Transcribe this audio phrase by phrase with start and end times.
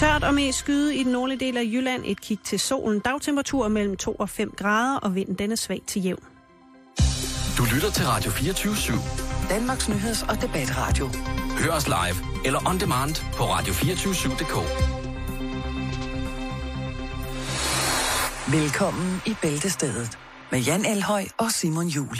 [0.00, 2.02] Tørt og mest skyde i den nordlige del af Jylland.
[2.06, 3.00] Et kig til solen.
[3.00, 6.22] Dagtemperatur mellem 2 og 5 grader, og vinden den er svag til jævn.
[7.58, 9.48] Du lytter til Radio 24 /7.
[9.48, 11.08] Danmarks nyheds- og debatradio.
[11.58, 14.56] Hør os live eller on demand på radio247.dk.
[18.52, 20.18] Velkommen i Bæltestedet
[20.52, 22.16] med Jan Elhøj og Simon Jul.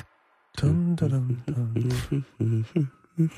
[0.60, 2.88] Dum, dum, dum, dum.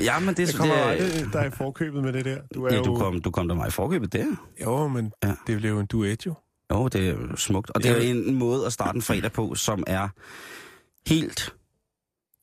[0.00, 2.38] Ja, men det, Jeg kommer det, aldrig dig i forkøbet med det der.
[2.54, 4.26] Du er ja, du kom, du kom der mig i forkøbet der.
[4.64, 5.28] Jo, men Ja.
[5.28, 5.34] ja.
[5.46, 6.34] det blev jo en duet jo.
[6.72, 7.70] Jo, det er smukt.
[7.70, 10.08] Og det er jo en måde at starte en fredag på, som er
[11.06, 11.54] helt,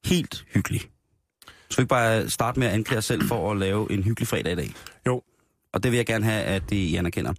[0.05, 0.81] helt hyggelig.
[1.69, 4.27] Så vi ikke bare starte med at anklage os selv for at lave en hyggelig
[4.27, 4.73] fredag i dag.
[5.07, 5.21] Jo.
[5.73, 7.33] Og det vil jeg gerne have, at I anerkender.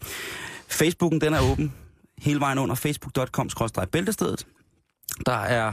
[0.69, 1.73] Facebooken, den er åben
[2.19, 4.47] hele vejen under facebook.com-bæltestedet.
[5.27, 5.73] Der er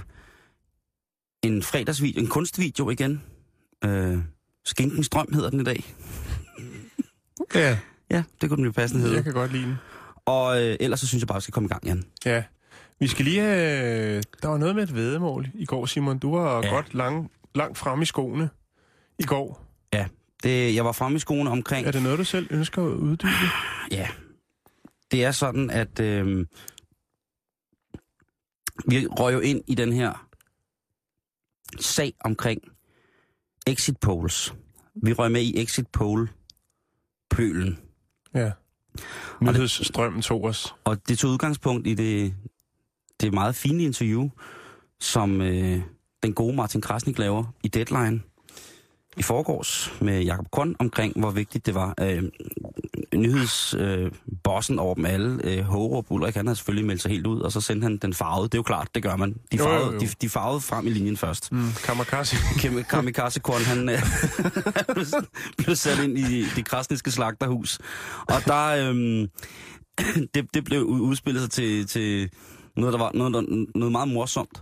[1.47, 3.23] en fredagsvideo, en kunstvideo igen.
[3.85, 4.17] Øh,
[4.65, 5.83] Skinkens drøm hedder den i dag.
[7.55, 7.77] Ja,
[8.11, 9.15] Ja, det kunne den jo passende hedde.
[9.15, 9.75] jeg kan godt lide den.
[10.25, 12.03] Og øh, ellers så synes jeg bare, at vi skal komme i gang, Jan.
[12.25, 12.43] Ja.
[12.99, 14.23] Vi skal lige have...
[14.41, 16.17] Der var noget med et vedemål i går, Simon.
[16.19, 16.67] Du var Ja.
[16.67, 16.73] ja.
[16.73, 18.49] godt lang, langt frem i skoene
[19.19, 19.65] i går.
[19.93, 20.07] Ja,
[20.43, 21.87] det, jeg var fremme i skoene omkring...
[21.87, 23.29] Er det noget, du selv ønsker at uddybe?
[23.91, 24.07] Ja.
[25.11, 26.45] Det er sådan, at øh,
[28.87, 30.24] vi røg jo ind i den her
[31.79, 32.61] sag omkring
[33.67, 34.53] exit polls.
[34.95, 36.29] Vi røg med i exit poll
[37.29, 37.79] pølen.
[38.33, 38.51] Ja.
[39.41, 40.75] Nyhedsstrømmen tog os.
[40.83, 42.35] Og det tog udgangspunkt i det,
[43.21, 44.29] det meget fine interview,
[44.99, 45.81] som øh,
[46.23, 48.21] den gode Martin Krasnik laver i Deadline
[49.17, 51.93] i forgårs med Jakob Korn omkring, hvor vigtigt det var.
[52.01, 52.23] Øh,
[53.15, 54.11] nyhedsbossen øh,
[54.45, 57.51] bossen over dem alle, øh, Hårup Ulrik, han har selvfølgelig meldt sig helt ud, og
[57.51, 58.43] så sendte han den farvede.
[58.43, 59.31] Det er jo klart, det gør man.
[59.51, 59.99] De Jo, jo, farvede, jo.
[59.99, 61.51] De, de farvede frem i linjen først.
[61.51, 62.35] Mm, kamikaze.
[62.61, 63.99] Kim- Kamikaze Korn, han øh,
[64.93, 65.05] blev-
[65.65, 67.79] blev sat ind i det krasniske slagterhus.
[68.27, 69.27] Og der, øhm,
[70.35, 72.29] det, det blev ud- udspillet sig til, til
[72.77, 73.41] noget, der var noget, der,
[73.75, 74.61] noget meget morsomt.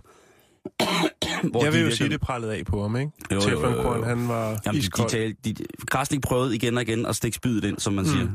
[1.50, 3.10] Hvor Jeg vil de jo virkelig- sige, det prallede af på ham, ikke?
[3.32, 4.04] Jo, jo, jo, jo.
[4.04, 5.08] Han var Jamen, de, de iskold.
[5.10, 5.54] talte, de,
[5.90, 8.10] Krasnik prøvede igen og igen at stikke spydet ind, som man Mm.
[8.10, 8.28] siger.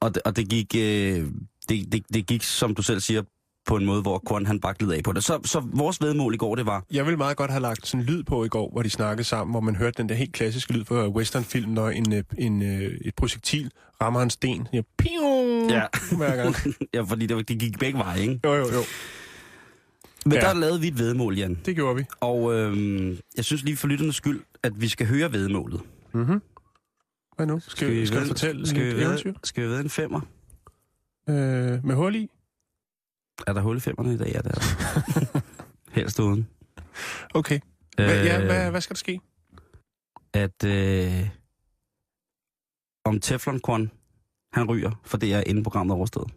[0.00, 1.24] Og det, og det gik, øh,
[1.68, 3.22] det, det, det gik, som du selv siger,
[3.66, 5.24] på en måde, hvor Korn han bare gled af på det.
[5.24, 8.00] Så, så vores vedmål i går, det var, Jeg ville meget godt have lagt sådan
[8.00, 10.32] en lyd på i går, hvor de snakkede sammen, hvor man hørte den der helt
[10.32, 13.70] klassiske lyd fra westernfilm, når en, øh, en, øh, et projektil
[14.02, 14.68] rammer en sten.
[14.72, 15.82] Ja, piu, Ja.
[16.16, 16.56] hver gang.
[16.94, 18.40] ja, fordi det, det gik begge veje, ikke?
[18.44, 18.80] Jo, jo, jo.
[20.26, 20.40] Men ja.
[20.40, 21.58] der lavede vi et vedmål, Jan.
[21.66, 22.04] Det gjorde vi.
[22.20, 25.80] Og øhm, jeg synes lige for lytternes skyld, at vi skal høre vedmålet.
[26.14, 26.40] Mm-hmm.
[27.36, 27.60] Hvad nu?
[27.60, 30.20] Skal, skal, vi skal du ved- fortælle skal vi ved, Skal vi ved en femmer?
[31.28, 32.30] Øh, med hul i?
[33.46, 34.26] Er der hul i femmerne i dag?
[34.34, 35.40] Ja, det er der.
[36.00, 36.48] Helst uden.
[37.34, 37.60] Okay.
[37.96, 39.20] Hva, ja, hvad, hvad skal der ske?
[40.34, 41.28] At øh,
[43.04, 43.90] om Teflonkorn,
[44.52, 46.32] han ryger, for det er inden programmet er overstået.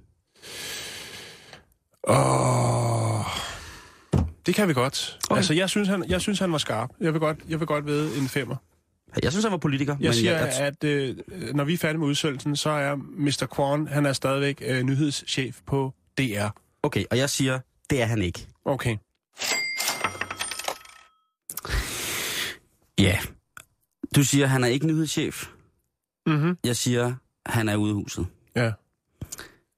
[2.08, 3.26] Åh...
[4.46, 5.20] Det kan vi godt.
[5.30, 5.38] Okay.
[5.38, 6.90] Altså, jeg synes, han, jeg synes, han var skarp.
[7.00, 8.56] Jeg vil godt, jeg vil godt ved en femmer.
[9.24, 9.98] Jeg synes, han var politiker.
[10.00, 11.16] Jeg siger, jeg, jeg, at øh,
[11.56, 13.46] når vi er færdige med udsendelsen, så er Mr.
[13.52, 16.48] Kwan, han er stadigvæk øh, nyhedschef på DR.
[16.84, 17.60] Okay, og jeg siger,
[17.90, 18.48] det er han ikke.
[18.66, 18.98] Okay.
[23.00, 23.20] Ja.
[24.16, 25.48] Du siger, han er ikke nyhedschef.
[26.26, 26.58] Mm-hmm.
[26.64, 27.14] Jeg siger,
[27.46, 28.28] han er ude af huset.
[28.56, 28.72] Ja.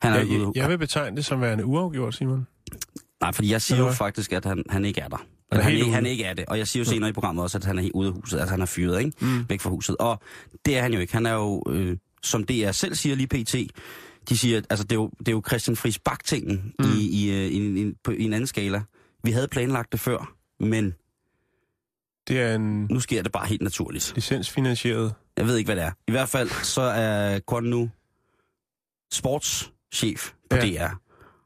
[0.01, 2.47] Han er Jeg, ude jeg, vil betegne det som værende uafgjort, Simon.
[3.21, 5.25] Nej, fordi jeg siger jo faktisk, at han, han ikke er der.
[5.51, 6.45] Er han, ikke, han ikke er det.
[6.45, 8.39] Og jeg siger jo senere i programmet også, at han er helt ude af huset.
[8.39, 9.11] Altså han er fyret, ikke?
[9.21, 9.45] Mm.
[9.49, 9.97] Væk fra huset.
[9.97, 10.19] Og
[10.65, 11.13] det er han jo ikke.
[11.13, 13.55] Han er jo, øh, som DR selv siger lige pt.,
[14.29, 16.85] de siger, at altså, det, er jo, det er jo Christian Friis Bak-tingen mm.
[16.97, 18.81] i, i, øh, i, i, på, i en anden skala.
[19.23, 20.93] Vi havde planlagt det før, men
[22.27, 24.11] Det er en nu sker det bare helt naturligt.
[24.15, 25.13] licensfinansieret...
[25.37, 25.91] Jeg ved ikke, hvad det er.
[26.07, 27.89] I hvert fald så er Korn nu
[29.11, 30.61] sportschef på Ja.
[30.87, 30.95] DR.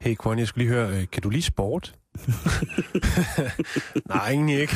[0.02, 1.96] Hey, Kwan, jeg skulle lige høre, øh, kan du lide sport?
[4.10, 4.76] Nej, egentlig ikke.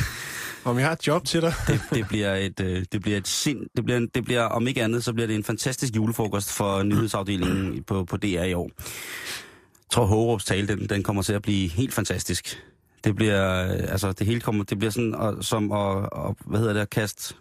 [0.64, 1.52] Om jeg har et job til dig?
[1.66, 4.82] det, det bliver et øh, det bliver et sind det bliver det bliver om ikke
[4.82, 8.70] andet så bliver det en fantastisk julefrokost for nyhedsafdelingen på på DR i år.
[8.76, 12.62] Jeg tror Hårups tale den, den kommer til at blive helt fantastisk.
[13.04, 15.78] Det bliver øh, altså det hele kommer det bliver sådan og, som at
[16.12, 17.34] og, hvad hedder det at kaste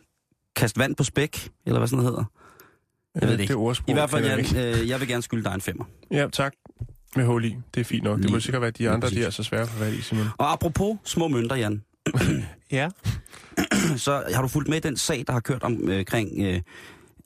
[0.55, 2.25] kaste vand på spæk eller hvad sådan noget hedder.
[3.15, 3.51] Jeg ved det ikke.
[3.51, 5.85] Det ordsprog I hvert fald jeg, øh, jeg vil gerne skylde dig en femmer.
[6.11, 6.53] Ja, tak.
[7.15, 7.55] Med hul i.
[7.75, 8.19] Det er fint nok.
[8.19, 9.25] Det må sikkert være de lige andre, de præcis.
[9.25, 10.27] er så svære at få fat i, Simon.
[10.37, 11.83] Og apropos små mønter, Jan,
[12.71, 12.89] Ja.
[13.97, 16.61] så har du fulgt med i den sag, der har kørt omkring øh,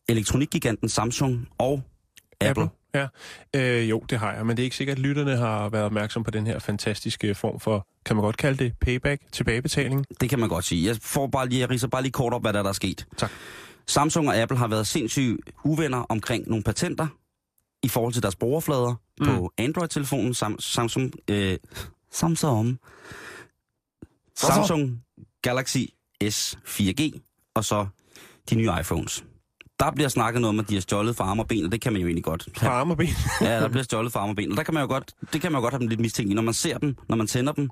[0.10, 1.82] elektronikgiganten Samsung og
[2.42, 2.64] Apple.
[2.64, 2.70] Apple.
[2.96, 3.08] Ja,
[3.56, 6.24] øh, jo, det har jeg, men det er ikke sikkert, at lytterne har været opmærksom
[6.24, 10.06] på den her fantastiske form for, kan man godt kalde det, payback, tilbagebetaling?
[10.22, 10.88] Det kan man godt sige.
[10.88, 13.06] Jeg, får bare lige, jeg riser bare lige kort op, hvad der, der er sket.
[13.18, 13.32] Tak.
[13.88, 17.08] Samsung og Apple har været sindssygt uvenner omkring nogle patenter
[17.84, 19.26] i forhold til deres brugerflader mm.
[19.26, 21.58] på Android-telefonen, Sam, Samsung, øh,
[22.12, 22.80] Samsung,
[24.36, 25.04] Samsung
[25.42, 25.78] Galaxy
[26.30, 27.20] S 4G,
[27.56, 27.88] og så
[28.50, 29.26] de nye iPhones.
[29.80, 31.82] Der bliver snakket noget om, at de har stjålet for arme og ben, og det
[31.82, 32.48] kan man jo egentlig godt.
[32.58, 33.08] Fra arme og ben.
[33.42, 35.42] Ja, der bliver stjålet for arme og ben, og der kan man jo godt, det
[35.42, 36.36] kan man jo godt have dem lidt mistænkt.
[36.36, 37.70] Når man ser dem, når man tænder dem,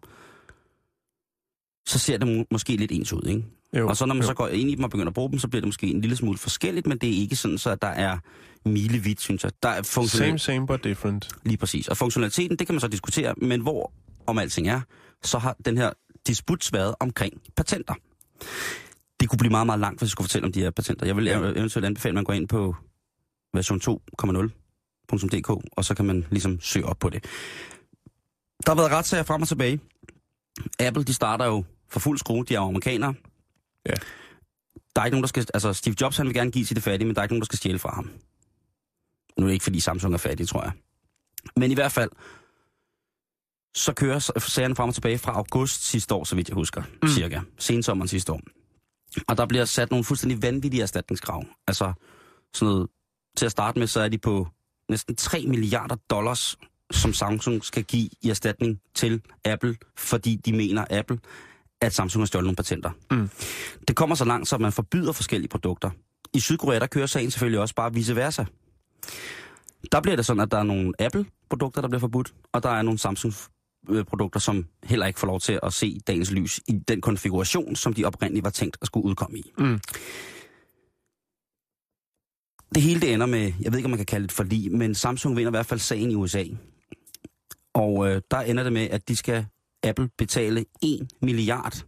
[1.87, 3.43] så ser det må, måske lidt ens ud, ikke?
[3.77, 4.27] Jo, og så når man jo.
[4.27, 6.01] så går ind i dem og begynder at bruge dem, så bliver det måske en
[6.01, 8.17] lille smule forskelligt, men det er ikke sådan, så at der er
[8.65, 9.51] milevidt, synes jeg.
[9.63, 11.29] Der er Same, same, but different.
[11.45, 11.87] lige præcis.
[11.87, 13.93] Og funktionaliteten, det kan man så diskutere, men hvor
[14.27, 14.81] om alting er,
[15.23, 15.91] så har den her
[16.27, 17.93] disput været omkring patenter.
[19.19, 21.05] Det kunne blive meget, meget langt, hvis jeg skulle fortælle om de her patenter.
[21.05, 22.75] Jeg vil eventuelt anbefale, at man går ind på
[23.53, 27.23] version 2.0.dk, og så kan man ligesom søge op på det.
[28.65, 29.79] Der har været retssager frem og tilbage.
[30.79, 32.45] Apple, de starter jo for fuld skrue.
[32.45, 33.13] De er jo amerikanere.
[33.85, 33.93] Ja.
[34.95, 35.47] Der er ikke nogen, der skal...
[35.53, 37.41] Altså, Steve Jobs, han vil gerne give til det fattige, men der er ikke nogen,
[37.41, 38.11] der skal stjæle fra ham.
[39.37, 40.71] Nu er det ikke, fordi Samsung er fattig, tror jeg.
[41.55, 42.09] Men i hvert fald,
[43.75, 47.07] så kører sagerne frem og tilbage fra august sidste år, så vidt jeg husker, mm.
[47.09, 47.41] cirka.
[47.57, 48.41] Sensommeren sidste år.
[49.27, 51.45] Og der bliver sat nogle fuldstændig vanvittige erstatningskrav.
[51.67, 51.93] Altså,
[52.53, 52.89] sådan noget,
[53.37, 54.47] til at starte med, så er de på
[54.89, 56.57] næsten 3 milliarder dollars,
[56.91, 61.19] som Samsung skal give i erstatning til Apple, fordi de mener, Apple,
[61.81, 62.91] at Samsung har stjålet nogle patenter.
[63.11, 63.29] Mm.
[63.87, 65.89] Det kommer så langt, så man forbyder forskellige produkter.
[66.33, 68.45] I Sydkorea, der kører sagen selvfølgelig også bare vice versa.
[69.91, 72.81] Der bliver det sådan, at der er nogle Apple-produkter, der bliver forbudt, og der er
[72.81, 77.75] nogle Samsung-produkter, som heller ikke får lov til at se dagens lys i den konfiguration,
[77.75, 79.51] som de oprindeligt var tænkt at skulle udkomme i.
[79.57, 79.79] Mm.
[82.75, 84.71] Det hele det ender med, jeg ved ikke, om man kan kalde det et forlig,
[84.71, 86.43] men Samsung vinder i hvert fald sagen i USA.
[87.73, 89.45] Og øh, der ender det med, at de skal
[89.83, 91.83] Apple betale 1 milliard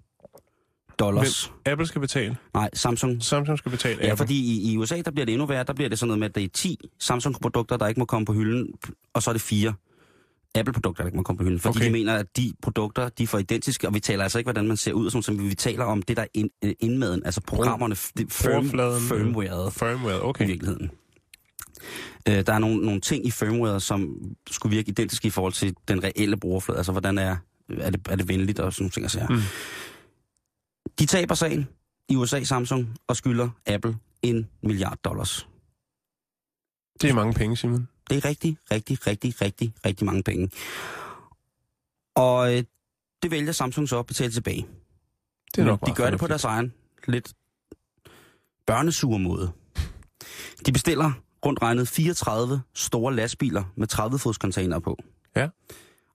[0.99, 1.43] dollars.
[1.45, 1.57] Hvem?
[1.65, 2.37] Apple skal betale.
[2.53, 3.23] Nej, Samsung.
[3.23, 4.17] Samsung skal betale Ja, Apple.
[4.17, 5.63] fordi i, i USA, der bliver det endnu værre.
[5.63, 8.25] Der bliver det sådan noget med, at det er 10 Samsung-produkter, der ikke må komme
[8.25, 8.67] på hylden,
[9.13, 9.73] og så er det fire
[10.55, 11.59] Apple-produkter, der ikke må komme på hylden.
[11.59, 11.85] Fordi Okay.
[11.87, 14.67] de mener, at de produkter, de er for identiske, og vi taler altså ikke, hvordan
[14.67, 17.41] man ser ud, og sådan, som vi taler om det, der er øh, indmaden, altså
[17.41, 18.29] programmerne, firm,
[19.71, 20.47] Firmware, i okay.
[20.47, 20.91] virkeligheden.
[22.29, 24.15] Øh, der er nogle, nogle ting i firmware, som
[24.51, 26.77] skulle virke identiske i forhold til den reelle brugerflade.
[26.79, 27.35] Altså, hvordan er,
[27.79, 29.27] er, det, er det venligt og sådan nogle ting, siger.
[29.29, 29.41] Mm.
[30.99, 31.67] De taber sagen
[32.09, 35.47] i USA Samsung og skylder Apple en milliard dollars.
[37.01, 37.87] Det er mange penge, Simon.
[38.09, 40.51] Det er rigtig, rigtig, rigtig, rigtig, rigtig mange penge.
[42.15, 42.63] Og øh,
[43.23, 44.67] det vælger Samsung så at betale tilbage.
[45.55, 46.73] Det er nok de gør det på deres egen
[47.07, 47.33] lidt
[48.65, 49.51] børnesure måde.
[50.65, 51.11] De bestiller
[51.45, 54.97] rundt regnet 34 store lastbiler med 30 fods container på.
[55.35, 55.49] Ja.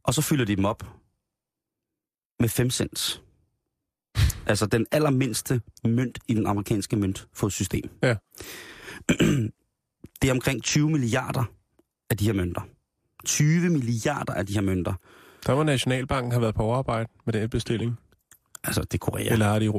[0.02, 0.84] Og så fylder de dem op
[2.40, 3.22] med 5 cents.
[4.46, 7.90] Altså den allermindste mønt i den amerikanske møntfodssystem.
[8.02, 8.16] Ja.
[10.22, 11.44] det er omkring 20 milliarder
[12.10, 12.60] af de her mønter.
[13.24, 14.94] 20 milliarder af de her mønter.
[15.46, 17.96] Der var Nationalbanken har været på overarbejde med den bestilling.
[18.64, 19.32] Altså, det er Korea.
[19.32, 19.72] Eller har de...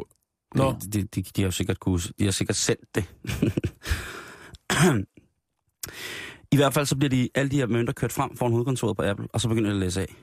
[0.55, 3.05] Nå, De, de, de, de, har sikkert kunne, de har sikkert sendt det.
[6.51, 9.03] I hvert fald så bliver de, alle de her mønter kørt frem foran hovedkontoret på
[9.03, 10.15] Apple, og så begynder det at læse af.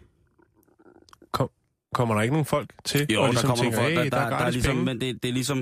[1.94, 3.06] Kommer der ikke nogen folk til?
[3.12, 4.84] Jo, og der ligesom kommer nogle tænker, folk, der, hey, der, der, er ligesom, penge.
[4.84, 5.58] men det, det er ligesom,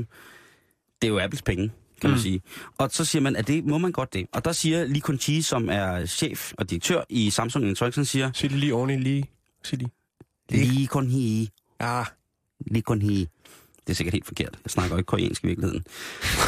[1.02, 1.70] det er jo Apples penge,
[2.00, 2.22] kan man Mm.
[2.22, 2.42] sige.
[2.78, 4.26] Og så siger man, at det må man godt det.
[4.32, 8.04] Og der siger Lee Kun Chi, som er chef og direktør i Samsung Electronics, han
[8.04, 9.24] siger, Sig det lige ordentligt, lige.
[9.64, 9.78] Sig.
[10.52, 10.66] Ikke.
[10.74, 11.46] Lee Kun Hee,
[11.80, 12.02] Ja,
[12.66, 13.26] Lee Kun Hee.
[13.86, 14.58] Det er sikkert helt forkert.
[14.64, 15.84] Jeg snakker jo ikke koreansk i virkeligheden.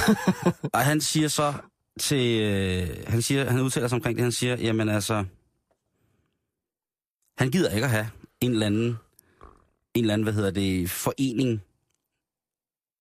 [0.74, 1.54] og han siger så
[2.00, 2.40] til...
[2.40, 4.22] Øh, han, siger, han udtaler sig omkring det.
[4.22, 5.24] Han siger, jamen altså...
[7.38, 8.08] Han gider ikke at have
[8.40, 8.96] en eller anden...
[9.94, 11.62] En eller anden, hvad hedder det, forening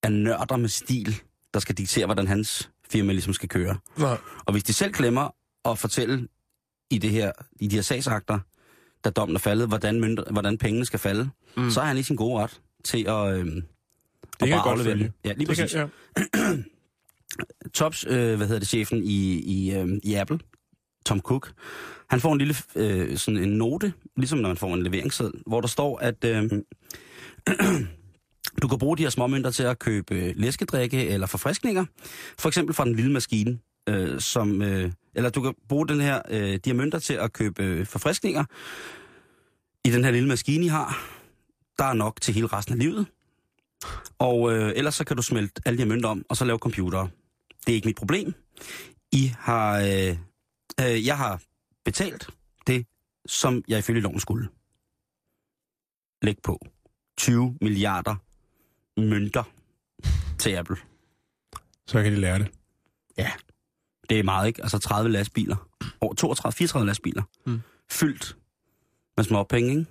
[0.04, 1.22] af nørder med stil,
[1.54, 3.78] der skal diktere, hvordan hans firma ligesom skal køre.
[3.98, 4.18] nej.
[4.46, 5.36] Og hvis de selv glemmer
[5.66, 6.28] at fortælle
[6.90, 8.40] i, det her, i de her sagsakter,
[9.04, 11.70] da dommen er faldet, hvordan, mønter, hvordan pengene skal falde, mm.
[11.72, 13.64] så er han i sin gode ret til at, øhm, Det
[14.42, 15.12] at kan bare godt aflevere.
[15.26, 15.72] Ja, lige Det præcis.
[15.72, 15.90] kan,
[16.36, 16.58] ja.
[17.74, 20.40] Tops, øh, hvad hedder det, chefen i, i, øh, i Apple,
[21.06, 21.52] Tom Cook,
[22.10, 25.62] han får en lille øh, sådan en note, ligesom når man får en leveringsseddel, hvor
[25.62, 26.52] der står, at øh,
[28.62, 31.86] du kan bruge de her småmønter til at købe øh, læskedrikke eller forfriskninger,
[32.40, 36.22] for eksempel fra den lille maskine, øh, som, øh, eller du kan bruge den her,
[36.30, 38.44] øh, de her mønter til at købe øh, forfriskninger
[39.86, 41.10] i den her lille maskine, I har.
[41.78, 43.06] Der er nok til hele resten af livet.
[44.20, 46.58] Og øh, ellers så kan du smelte alle de her mønter om, og så lave
[46.58, 47.10] computere.
[47.66, 48.34] Det er ikke mit problem.
[49.12, 50.18] I har, øh,
[50.82, 51.42] øh, jeg har
[51.86, 52.30] betalt
[52.68, 52.86] det,
[53.25, 54.50] som jeg ifølge loven skulle.
[56.22, 56.60] Læg på.
[57.18, 58.15] 20 milliarder
[58.98, 59.44] mønter
[60.39, 60.77] til Apple.
[61.88, 62.51] Så kan de lære det.
[63.18, 63.32] Ja,
[64.10, 64.62] det er meget, ikke?
[64.62, 65.70] Altså 30 lastbiler.
[66.01, 67.24] Over 32, 34 lastbiler.
[67.46, 67.62] Mm.
[67.92, 68.38] Fyldt
[69.18, 69.86] med små penge, ikke?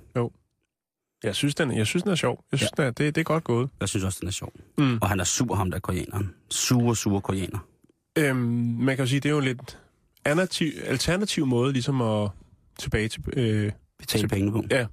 [1.23, 2.45] Jeg synes, den, jeg synes, den er sjov.
[2.53, 2.83] Jeg synes, ja.
[2.83, 3.71] den er, det, det er godt gået.
[3.81, 4.53] Jeg synes også, den er sjov.
[4.79, 4.99] Mm.
[5.03, 6.35] Og han er sur, ham der koreaneren.
[6.51, 7.59] Sur, sur koreaner.
[8.19, 8.37] Øhm,
[8.79, 9.79] man kan jo sige, det er jo lidt
[10.25, 12.31] alternativ, alternativ måde ligesom at
[12.79, 13.23] tilbage til...
[13.33, 14.65] Øh, Betale pengene på.
[14.71, 14.87] ja.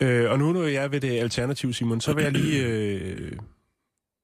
[0.00, 3.32] Øh, og nu når jeg er ved det alternativ, Simon, så vil jeg lige øh,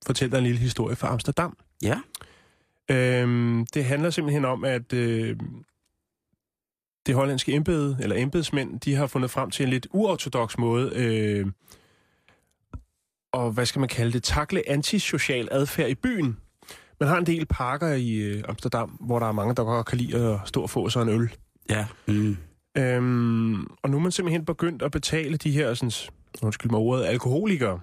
[0.06, 1.56] fortælle dig en lille historie fra Amsterdam.
[1.82, 2.00] Ja.
[2.90, 5.37] Øhm, det handler simpelthen om, at øh,
[7.06, 11.47] det hollandske embede, eller embedsmænd, de har fundet frem til en lidt uortodox måde øh,
[13.32, 16.37] og hvad skal man kalde det, takle antisocial adfærd i byen.
[17.00, 19.99] Man har en del parker i øh, Amsterdam, hvor der er mange, der godt kan
[19.99, 21.37] lide at stå og få sig en øl.
[21.71, 21.87] Ja.
[22.09, 22.37] Mm.
[22.78, 25.92] Øhm, og nu er man simpelthen begyndt at betale de her, sådan,
[26.42, 27.80] undskyld mig ordet, alkoholikere,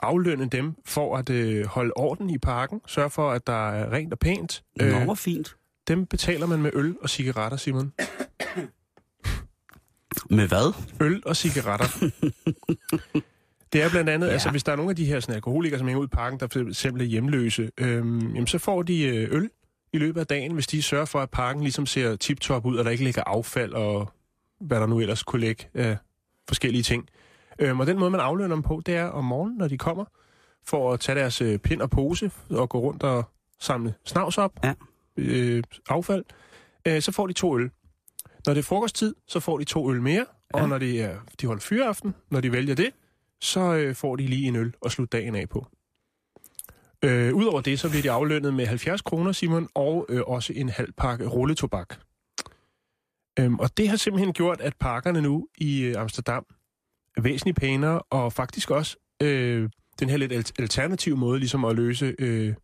[0.00, 4.12] aflønne dem for at øh, holde orden i parken, sørge for, at der er rent
[4.12, 4.62] og pænt.
[4.76, 5.56] Nå, hvor fint.
[5.88, 7.92] dem betaler man med øl og cigaretter, Simon.
[10.30, 10.74] Med hvad?
[11.00, 12.10] Øl og cigaretter.
[13.72, 14.32] det er blandt andet, ja.
[14.32, 16.40] Altså hvis der er nogle af de her sådan, alkoholikere, som hænger ud i parken,
[16.40, 19.50] der for eksempel er hjemløse, øhm, jamen, så får de øh, øl
[19.92, 22.84] i løbet af dagen, hvis de sørger for, at parken ligesom ser tip-top ud, og
[22.84, 24.12] der ikke ligger affald og
[24.60, 25.96] hvad der nu ellers kunne ligge af
[26.48, 27.08] forskellige ting.
[27.58, 30.04] Øhm, og den måde, man aflønner dem på, det er om morgenen, når de kommer,
[30.66, 33.24] for at tage deres øh, pind og pose og gå rundt og
[33.60, 34.74] samle snavs op, Ja.
[35.16, 36.24] øh, affald,
[36.88, 37.70] øh, så får de to øl.
[38.46, 40.62] Når det er frokosttid, så får de to øl mere, ja.
[40.62, 42.90] Og når det er, de holder fyreaften, når de vælger det,
[43.42, 45.66] så øh, får de lige en øl og slutte dagen af på.
[47.04, 50.68] Øh, Udover det, så bliver de aflønnet med 70 kroner, Simon, og øh, også en
[50.68, 51.94] halv pakke rulletobak.
[53.38, 56.44] Øhm, og det har simpelthen gjort, at parkerne nu i øh, Amsterdam
[57.16, 59.70] er væsentligt pænere, og faktisk også øh,
[60.00, 62.54] den her lidt al- alternative måde ligesom at løse øh,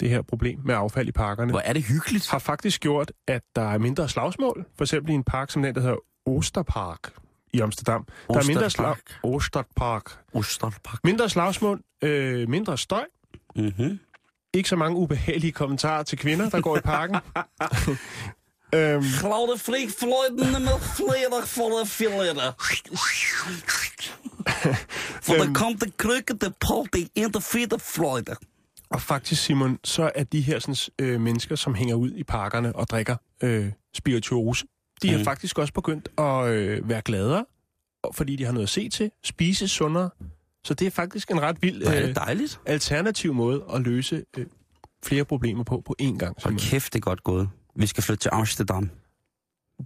[0.00, 2.28] det her problem med affald i parkerne Hvor er det hyggeligt.
[2.30, 4.66] har faktisk gjort, at der er mindre slagsmål.
[4.76, 7.12] For eksempel i en park som den, der hedder Osterpark
[7.52, 8.06] i Amsterdam.
[8.28, 8.96] Der er mindre slag...
[9.22, 10.18] Osterpark.
[10.34, 11.04] Osterpark.
[11.04, 13.04] Mindre slagsmål, øh, mindre støj,
[13.56, 13.98] Mm-hmm.
[14.54, 17.16] ikke så mange ubehagelige kommentarer til kvinder, der går i parken.
[18.74, 22.52] øhm, Klaude flik fløjtende med flere for at fillere.
[25.22, 28.36] For der kom det krykkede på det ikke fedt fløjte.
[28.90, 32.76] og faktisk, Simon, så er de her sådan, øh, mennesker, som hænger ud i parkerne
[32.76, 34.64] og drikker øh, spirituose,
[35.02, 35.16] de mm.
[35.16, 37.44] Har faktisk også begyndt at øh, være gladere,
[38.02, 40.10] og- fordi de har noget at se til, spise sundere.
[40.64, 42.60] Så det er faktisk en ret vild øh, det dejligt.
[42.66, 44.46] alternativ måde at løse øh,
[45.04, 46.20] flere problemer på på én gang.
[46.42, 46.58] Hold Simon.
[46.58, 47.48] kæft, det er godt gået.
[47.76, 48.90] Vi skal flytte til Amsterdam.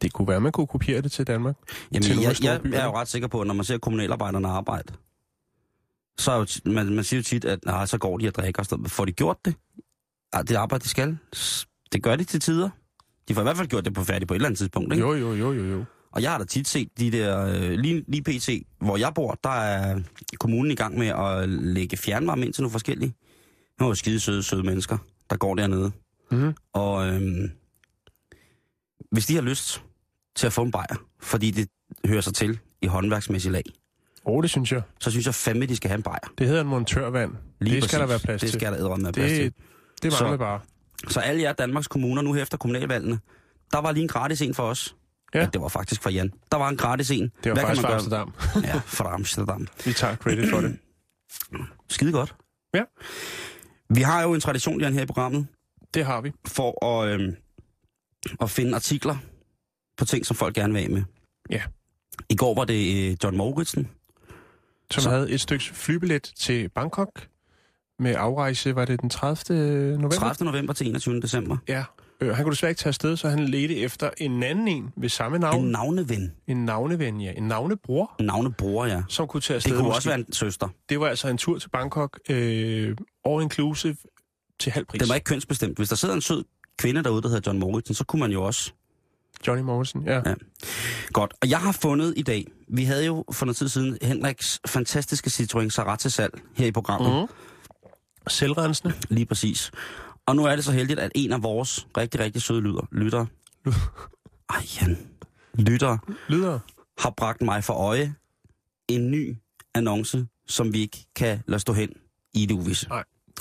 [0.02, 1.56] Det kunne være, man kunne kopiere det til Danmark.
[1.92, 4.49] Jamen, Til jeg, jeg, jeg er jo ret sikker på, at når man ser kommunalarbejderne
[4.49, 4.92] arbejde,
[6.18, 8.61] så er jo, man, man siger jo tit, at nej, så går de og drikker.
[8.62, 8.87] og sådan.
[8.87, 9.54] Får de gjort det?
[10.35, 11.18] Ja, det arbejde, de skal.
[11.92, 12.70] Det gør de til tider.
[13.28, 14.92] De får i hvert fald gjort det på færdigt på et eller andet tidspunkt.
[14.95, 15.06] Ikke?
[15.06, 15.85] Jo, jo, jo, jo, jo.
[16.12, 18.49] Og jeg har da tit set de der, øh, lige, lige pt,
[18.80, 20.00] hvor jeg bor, der er
[20.40, 23.14] kommunen i gang med at lægge fjernvarme ind til nogle forskellige.
[23.80, 24.99] Nogle skide søde, søde mennesker,
[25.30, 25.92] der går dernede.
[26.30, 26.54] Mm-hmm.
[26.73, 27.50] Og øhm,
[29.12, 29.83] hvis de har lyst
[30.37, 31.68] til at få en bajer, fordi det
[32.06, 33.62] hører sig til i håndværksmæssig lag,
[34.25, 34.83] Oh, det synes jeg.
[35.00, 36.33] så synes jeg fandme, de skal have en bajer.
[36.38, 37.33] Det hedder en montørvand.
[37.61, 38.11] Lige det skal der præcis.
[38.12, 38.61] være plads det til.
[38.61, 39.45] skal der ædre med plads til.
[39.45, 39.54] Det,
[40.02, 40.61] det Så- mangler bare.
[41.08, 43.18] Så alle jer Danmarks kommuner nu efter kommunalvalgene,
[43.72, 44.96] der var lige en gratis en for os.
[45.34, 45.40] Ja.
[45.40, 45.46] Ja.
[45.52, 46.32] Det var faktisk for Jan.
[46.52, 47.22] Der var en gratis en.
[47.22, 48.32] Det var Hvad faktisk kan fra man Amsterdam.
[48.62, 48.74] gøre?
[48.74, 49.68] Ja, fra Amsterdam.
[49.84, 50.78] Vi tager credit for det.
[51.88, 52.34] Skide godt.
[52.74, 52.82] Ja.
[53.90, 55.46] Vi har jo en tradition, Jan, her i programmet,
[55.94, 56.32] Det har vi.
[56.46, 57.36] for at, øhm,
[58.40, 59.16] at finde artikler
[59.96, 61.02] på ting, som folk gerne vil af med.
[61.50, 61.62] Ja.
[62.28, 63.88] I går var det øh, John Moritsen.
[64.90, 67.26] Som Så- havde et stykke flybillet til Bangkok
[67.98, 69.58] med afrejse, var det den 30.
[69.90, 70.08] november?
[70.08, 70.44] 30.
[70.50, 71.20] november til 21.
[71.20, 71.56] december.
[71.68, 71.84] Ja.
[72.20, 75.08] Øh, han kunne desværre ikke tage afsted, så han ledte efter en anden en ved
[75.08, 75.66] samme En navn.
[75.66, 76.32] navneven.
[76.46, 77.32] En navneven, ja.
[77.36, 79.02] En navnebror, En navnebror, ja.
[79.08, 79.70] som kunne tage afsted.
[79.72, 79.96] Det kunne måske.
[79.96, 80.68] også være en søster.
[80.88, 83.96] Det var altså en tur til Bangkok, øh, all inclusive,
[84.60, 84.98] til halv pris.
[85.00, 85.76] Den var ikke kønsbestemt.
[85.76, 86.44] Hvis der sidder en sød
[86.78, 88.72] kvinde derude, der hedder John Moritsen, så kunne man jo også
[89.46, 90.14] Johnny Morrison, ja.
[90.26, 90.34] Ja.
[91.12, 91.34] Godt.
[91.42, 95.28] Og jeg har fundet i dag, vi havde jo for noget tid siden Henriks fantastiske
[95.28, 97.22] Citroën Sarat til salg her i programmet.
[97.22, 97.28] Mm.
[98.28, 98.95] Selvrensende.
[99.09, 99.71] Lige præcis.
[100.26, 103.26] Og nu er det så heldigt, at en af vores rigtig, rigtig søde lytter, lytter,
[104.54, 104.99] ej Jan,
[105.54, 106.59] lytter, Lyder.
[106.99, 108.14] har bragt mig for øje
[108.88, 109.37] en ny
[109.75, 111.90] annonce, som vi ikke kan lade stå hen
[112.35, 112.88] i det uvisse.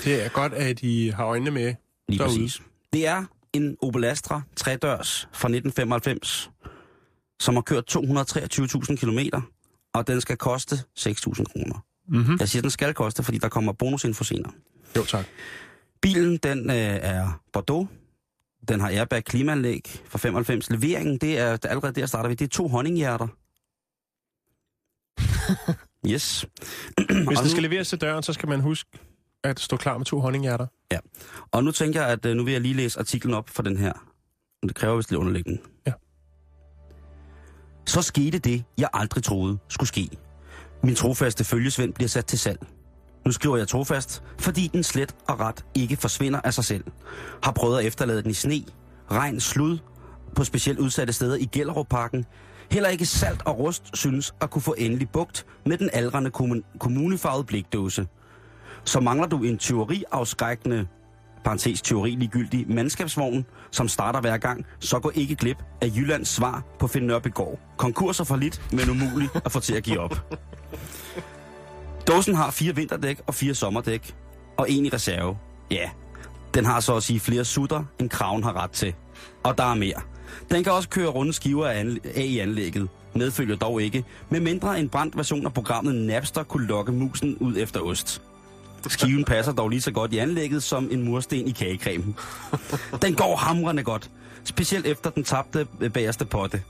[0.04, 1.74] Det er godt, at I har øjnene med.
[2.10, 2.40] Lige Derude.
[2.40, 2.62] præcis.
[2.94, 6.52] Det er en Opel Astra 3-dørs fra 1995,
[7.40, 9.42] som har kørt 223.000 kilometer,
[9.94, 11.86] og den skal koste 6.000 kroner.
[12.08, 12.38] Mm-hmm.
[12.40, 14.52] Jeg siger, den skal koste, fordi der kommer bonusinfo senere.
[14.96, 15.26] Jo, tak.
[16.02, 17.88] Bilen, den øh, er Bordeaux.
[18.68, 20.70] Den har airbag klimaanlæg fra 95.
[20.70, 22.36] Leveringen, det er allerede der starter vi.
[22.36, 23.28] Det er to honninghjerter.
[26.14, 26.46] yes.
[27.28, 28.90] Hvis det skal leveres til døren, så skal man huske
[29.44, 30.68] at stå klar med to honninghjerter.
[31.52, 33.78] Og nu tænker jeg, at øh, nu vil jeg lige læse artiklen op for den
[33.78, 33.94] her.
[34.64, 35.60] Det kræver vist lidt underlægning.
[35.88, 35.92] Ja.
[37.86, 40.10] Så skete det, jeg aldrig troede skulle ske.
[40.84, 42.60] Min trofaste følgesvend bliver sat til salg.
[43.26, 46.84] Nu skriver jeg trofast, fordi den slet og ret ikke forsvinder af sig selv.
[47.44, 48.64] Har prøvet at efterlade den i sne,
[49.12, 49.78] regn, slud,
[50.36, 52.26] på specielt udsatte steder i Gellerup-parken.
[52.72, 56.78] Heller ikke salt og rust synes at kunne få endelig bugt med den aldrende kommun-
[56.80, 58.08] kommunefarvede blikdåse.
[58.84, 60.88] Så mangler du en teoriafskrækkende
[61.44, 66.64] parentes teori ligegyldig mandskabsvogn, som starter hver gang, så gå ikke glip af Jyllands svar
[66.80, 67.60] på Finn Nørbegård.
[67.78, 70.16] Konkurser for lidt, men umuligt at få til at give op.
[72.08, 74.16] Dåsen har fire vinterdæk og fire sommerdæk,
[74.58, 75.38] og en i reserve.
[75.72, 75.90] Ja,
[76.54, 78.94] den har så at sige flere sutter, end kraven har ret til.
[79.44, 80.02] Og der er mere.
[80.52, 81.86] Den kan også køre runde skiver af,
[82.16, 82.90] af i anlægget.
[83.16, 87.58] Medfølger dog ikke, med mindre en brændt version af programmet Napster kunne lokke musen ud
[87.58, 88.22] efter ost.
[88.88, 92.16] Skiven passer dog lige så godt i anlægget som en mursten i kagecremen.
[93.02, 94.12] Den går hamrende godt,
[94.44, 96.62] specielt efter den tabte øh, bagerste potte.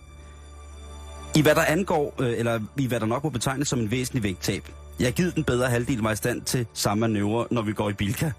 [1.36, 4.24] I hvad der angår, øh, eller i hvad der nok må betegnes som en væsentlig
[4.24, 4.64] vægttab.
[5.00, 7.94] Jeg givet den bedre halvdel mig i stand til samme manøvre, når vi går i
[7.94, 8.32] Bilka.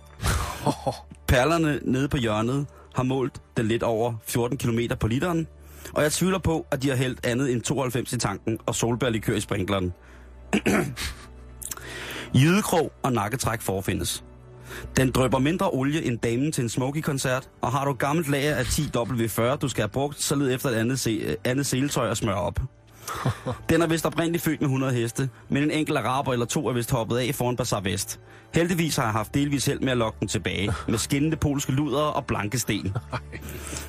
[1.28, 5.46] Perlerne nede på hjørnet har målt den lidt over 14 km på literen,
[5.92, 9.34] og jeg tvivler på, at de har hældt andet end 92 i tanken og solbærlikør
[9.34, 9.92] i sprinkleren.
[12.40, 14.24] Jydekrog og nakketræk forfindes.
[14.96, 18.66] Den drøber mindre olie end damen til en smoky-koncert, og har du gammelt lager af
[18.66, 22.16] 10 W40, du skal have brugt, så led efter et andet, se, andet seletøj og
[22.16, 22.60] smør op.
[23.70, 26.72] Den er vist oprindeligt født med 100 heste, men en enkelt araber eller to er
[26.72, 28.20] vist hoppet af foran Bazaar Vest.
[28.54, 32.02] Heldigvis har jeg haft delvis held med at lokke den tilbage, med skinnende polske luder
[32.02, 32.94] og blanke sten.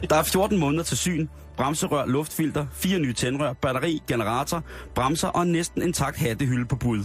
[0.10, 4.64] Der er 14 måneder til syn, bremserør, luftfilter, fire nye tændrør, batteri, generator,
[4.96, 7.04] bremser og næsten en takt hattehylde på bud.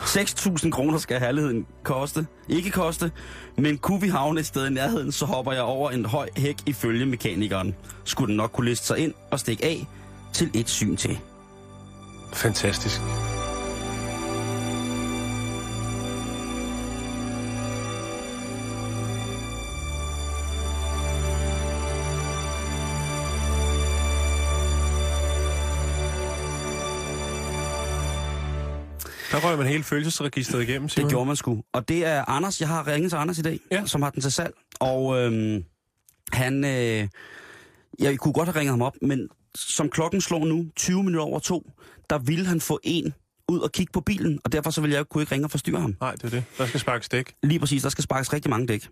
[0.00, 2.26] 6.000 kroner skal herligheden koste.
[2.48, 3.10] Ikke koste,
[3.56, 6.56] men kunne vi havne et sted i nærheden, så hopper jeg over en høj hæk
[6.66, 7.74] ifølge mekanikeren.
[8.04, 9.86] Skulle den nok kunne liste sig ind og stikke af
[10.32, 11.18] til et syn til.
[12.32, 13.00] Fantastisk.
[29.32, 31.04] Der røg man hele følelsesregistret igennem, Simon.
[31.04, 31.62] Det gjorde man sgu.
[31.72, 33.82] Og det er Anders, jeg har ringet til Anders i dag, Ja.
[33.86, 34.54] som har den til salg.
[34.80, 35.64] Og øhm,
[36.32, 37.08] han, øh,
[37.98, 41.38] jeg kunne godt have ringet ham op, men som klokken slår nu, 20 minutter over
[41.38, 41.70] to,
[42.10, 43.14] der ville han få en
[43.48, 45.80] ud og kigge på bilen, og derfor så ville jeg kunne ikke ringe og forstyrre
[45.80, 45.96] ham.
[46.00, 46.44] Nej, det er det.
[46.58, 47.34] Der skal sparkes dæk.
[47.42, 48.88] Lige præcis, der skal sparkes rigtig mange dæk.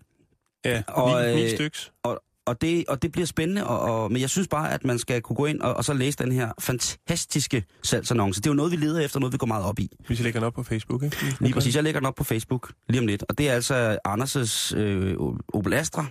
[0.64, 1.92] Ja, Og, ni, ni øh, styks.
[2.02, 4.98] Og, og, det, og det bliver spændende, og, og, men jeg synes bare, at man
[4.98, 8.40] skal kunne gå ind og, og så læse den her fantastiske salgsannonce.
[8.40, 9.90] Det er jo noget, vi leder efter, noget vi går meget op i.
[10.06, 11.16] Hvis jeg lægger den op på Facebook, ikke?
[11.40, 13.24] Lige præcis, jeg lægger den op på Facebook lige om lidt.
[13.28, 15.16] Og det er altså Anders' øh,
[15.54, 16.06] Opel Astra,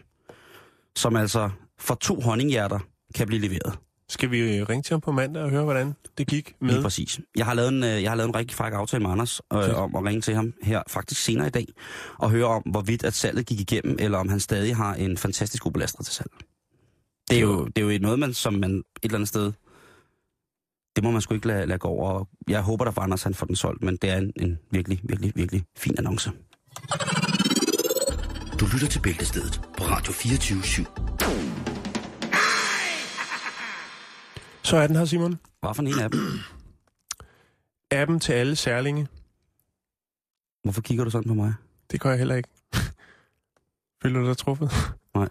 [0.96, 2.80] som altså for to honninghjerter
[3.16, 3.80] kan blive leveret.
[4.10, 6.70] Skal vi øh, ringe til ham på mandag og høre, hvordan det gik med?
[6.70, 7.20] Lige præcis.
[7.36, 9.82] Jeg har lavet en, øh, jeg har lavet en rigtig fræk aftale med Anders øh,
[9.82, 11.66] om at ringe til ham her faktisk senere i dag,
[12.18, 15.66] og høre om, hvorvidt at salget gik igennem, eller om han stadig har en fantastisk
[15.66, 16.32] Opel Astra til salg.
[17.30, 19.52] Det er jo, det er jo noget, man, som man et eller andet sted,
[20.96, 22.10] det må man sgu ikke lade, lade gå over.
[22.12, 24.58] Og Jeg håber, der for Anders, han får den solgt, men det er en, en
[24.72, 26.32] virkelig, virkelig, virkelig fin annonce.
[28.60, 31.67] Du lytter til Bæltestedet på Radio 24 /7.
[34.68, 35.40] Så er den her, Simon.
[35.60, 36.20] Hvad for en af dem?
[38.00, 39.08] Appen til alle særlinge.
[40.64, 41.54] Hvorfor kigger du sådan på mig?
[41.92, 42.50] Det gør jeg heller ikke.
[44.02, 44.72] Føler du dig truffet?
[45.16, 45.30] Nej.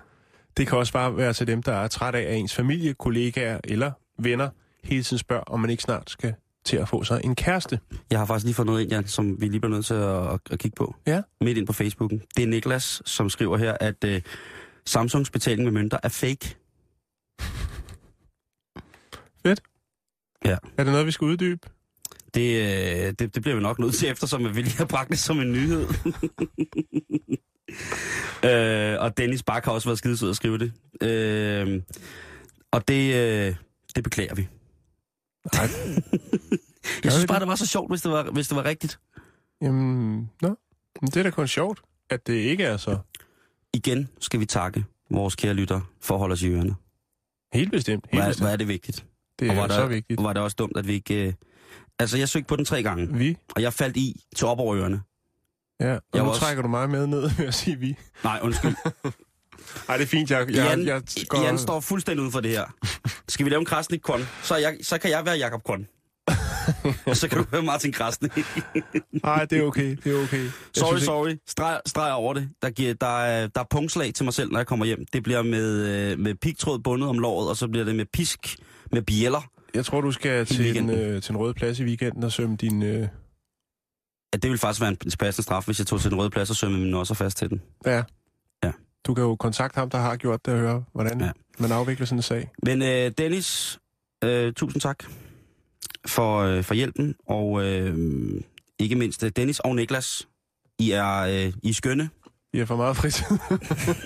[0.56, 3.60] Det kan også bare være til dem, der er træt af, at ens familie, kollegaer
[3.64, 4.50] eller venner
[4.84, 7.80] hele tiden spørger, om man ikke snart skal til at få sig en kæreste.
[8.10, 10.32] Jeg har faktisk lige fået noget ind, Jan, som vi lige bliver nødt til at,
[10.32, 10.96] at, at kigge på.
[11.06, 11.22] Ja.
[11.40, 12.22] Midt ind på Facebooken.
[12.36, 14.16] Det er Niklas, som skriver her, at uh,
[14.86, 16.56] Samsungs betaling med mønter er fake.
[20.78, 21.68] Er det noget, vi skal uddybe?
[22.34, 25.18] Det, øh, det, det bliver vi nok nødt til, eftersom vi lige har bragt det
[25.18, 25.86] som en nyhed.
[28.50, 30.72] øh, og Dennis Bak har også været skidesød at skrive det.
[31.02, 31.82] Øh,
[32.70, 33.56] og det, øh,
[33.96, 34.48] det beklager vi.
[35.54, 35.68] Nej.
[37.04, 37.48] Jeg synes bare, det?
[37.48, 38.98] var så sjovt, hvis det var, hvis det var rigtigt.
[39.62, 40.58] Jamen, nå.
[41.00, 41.80] Men det er da kun sjovt,
[42.10, 42.98] at det ikke er så.
[43.74, 46.74] Igen skal vi takke vores kære lytter, for at holde os i ørerne.
[47.52, 48.06] Helt bestemt.
[48.12, 48.46] Helt er, bestemt.
[48.46, 49.06] hvor er det vigtigt.
[49.40, 50.22] Det og er var så der- vigtigt.
[50.22, 51.26] Var det også dumt, at vi ikke...
[51.26, 51.32] Øh...
[51.98, 53.36] Altså, jeg søgte på den tre gange, Vi?
[53.56, 55.00] og jeg faldt i til op over ørerne.
[55.80, 57.96] Ja, og Jeg nu også- trækker du mig med ned ved at sige vi.
[58.24, 58.74] Nej, undskyld.
[59.88, 60.30] Nej, det er fint.
[60.30, 61.42] Jeg, jeg, Jan, jeg, går...
[61.44, 62.64] Jan står fuldstændig uden for det her.
[63.28, 65.86] Skal vi lave en Krasnik Kon, så, jeg, så kan jeg være Jakob Kon.
[67.06, 68.32] og så kan du være Martin Krasnik.
[69.24, 69.96] Nej, det er okay.
[70.04, 70.42] Det er okay.
[70.44, 71.34] Jeg sorry, ikke- sorry.
[71.46, 72.48] Streg, streg over det.
[72.62, 75.04] Der, giver, der, er, der er punktslag til mig selv, når jeg kommer hjem.
[75.12, 78.56] Det bliver med, øh, med pigtråd bundet om låret, og så bliver det med pisk,
[78.92, 79.50] med bjæller.
[79.74, 82.56] Jeg tror, du skal til en, øh, til en rød plads i weekenden og sømme
[82.56, 82.82] din...
[82.82, 83.08] Øh...
[84.32, 86.50] Ja, det vil faktisk være en passende straf, hvis jeg tog til den røde plads
[86.50, 87.62] og sømmede min også fast til den.
[87.86, 88.02] Ja.
[88.64, 88.72] Ja.
[89.06, 91.30] Du kan jo kontakte ham, der har gjort det, og høre, hvordan Ja.
[91.58, 92.50] man afvikler sådan en sag.
[92.62, 93.78] Men øh, Dennis,
[94.24, 95.04] øh, tusind tak
[96.06, 97.96] for, øh, for hjælpen, og øh,
[98.78, 100.28] ikke mindst øh, Dennis og Niklas.
[100.78, 102.10] I er, øh, I er skønne,
[102.52, 103.38] I har for meget fritid.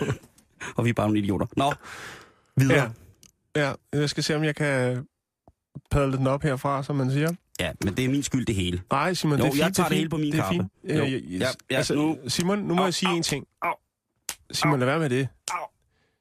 [0.76, 1.46] og vi er bare nogle idioter.
[1.56, 1.72] Nå,
[2.56, 2.78] videre.
[2.82, 2.88] ja.
[3.56, 5.06] Ja, jeg skal se, om jeg kan
[5.90, 7.32] padle den op herfra, som man siger.
[7.60, 8.82] Ja, men det er min skyld det hele.
[8.92, 9.60] Nej, Simon, Jo, det er fint.
[9.64, 10.54] jeg tager det, det hele på min det er kappe.
[10.54, 10.98] fint.
[10.98, 11.04] Jo.
[11.04, 13.46] Øh, Ja, ja, altså, nu- Simon, nu må Au, jeg sige au, en ting.
[13.62, 13.72] au,
[14.50, 15.28] Simon, lad være med det.
[15.50, 15.66] Au.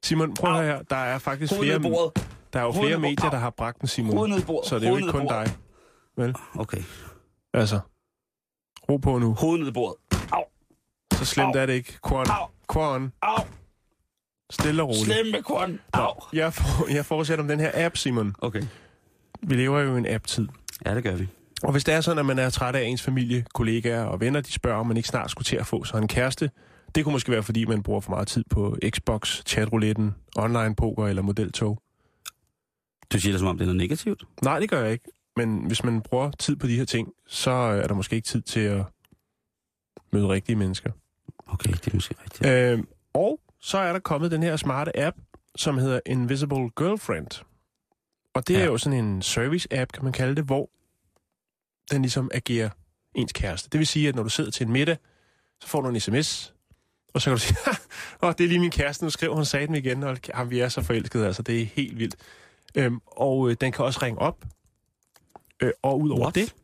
[0.04, 0.82] Simon, prøv her.
[0.82, 1.80] Der er faktisk flere,
[2.54, 4.12] der er jo flere medier, der har bragt den, Simon.
[4.63, 5.48] Så det er jo ikke kun dig.
[6.56, 6.82] Okay.
[7.54, 7.80] Altså,
[8.89, 9.34] ro på nu.
[9.34, 9.98] Hovedet ned i bordet.
[10.32, 10.44] Au,
[11.13, 11.62] Så slemt Au.
[11.62, 11.98] er det ikke.
[12.04, 12.28] Kvarn.
[12.30, 12.48] Au.
[12.70, 13.12] Kvarn.
[13.22, 13.44] au.
[14.50, 15.06] Stille og roligt.
[15.06, 15.80] Slem med korn.
[15.94, 16.14] Au.
[16.34, 18.36] Jeg, for, jeg fortsætter om den her app, Simon.
[18.40, 18.64] Okay.
[19.42, 20.48] Vi lever jo i en app-tid.
[20.86, 21.28] Ja, det gør vi.
[21.64, 24.42] Og hvis det er sådan, at man er træt af ens familie, kollegaer og venner,
[24.42, 26.50] de spørger, om man ikke snart skulle til at få sig en kæreste,
[26.96, 31.08] det kunne måske være, fordi man bruger for meget tid på Xbox, chatrouletten, online poker
[31.08, 31.82] eller modeltog.
[33.14, 34.24] Du siger det, som om det er noget negativt.
[34.44, 35.06] Nej, det gør jeg ikke.
[35.36, 38.42] Men hvis man bruger tid på de her ting, så er der måske ikke tid
[38.42, 38.84] til at
[40.12, 40.92] møde rigtige mennesker.
[41.48, 42.46] Okay, det er måske rigtigt.
[42.52, 42.84] Øh,
[43.14, 45.17] og så er der kommet den her smarte app,
[45.56, 47.43] som hedder Invisible Girlfriend.
[48.34, 48.65] Og det er Ja.
[48.65, 50.69] jo sådan en service-app, kan man kalde det, hvor
[51.91, 52.69] den ligesom agerer
[53.15, 53.69] ens kæreste.
[53.69, 54.98] Det vil sige, at når du sidder til en middag,
[55.62, 56.54] så får du en sms,
[57.13, 57.58] og så kan du sige,
[58.24, 60.69] åh, det er lige min kæreste, nu skriver hun satan igen, og jamen, vi er
[60.69, 62.15] så forelskede, altså det er helt vildt.
[62.76, 64.45] Øhm, og øh, den kan også ringe op,
[65.62, 66.36] øh, og ud over What?
[66.36, 66.56] det,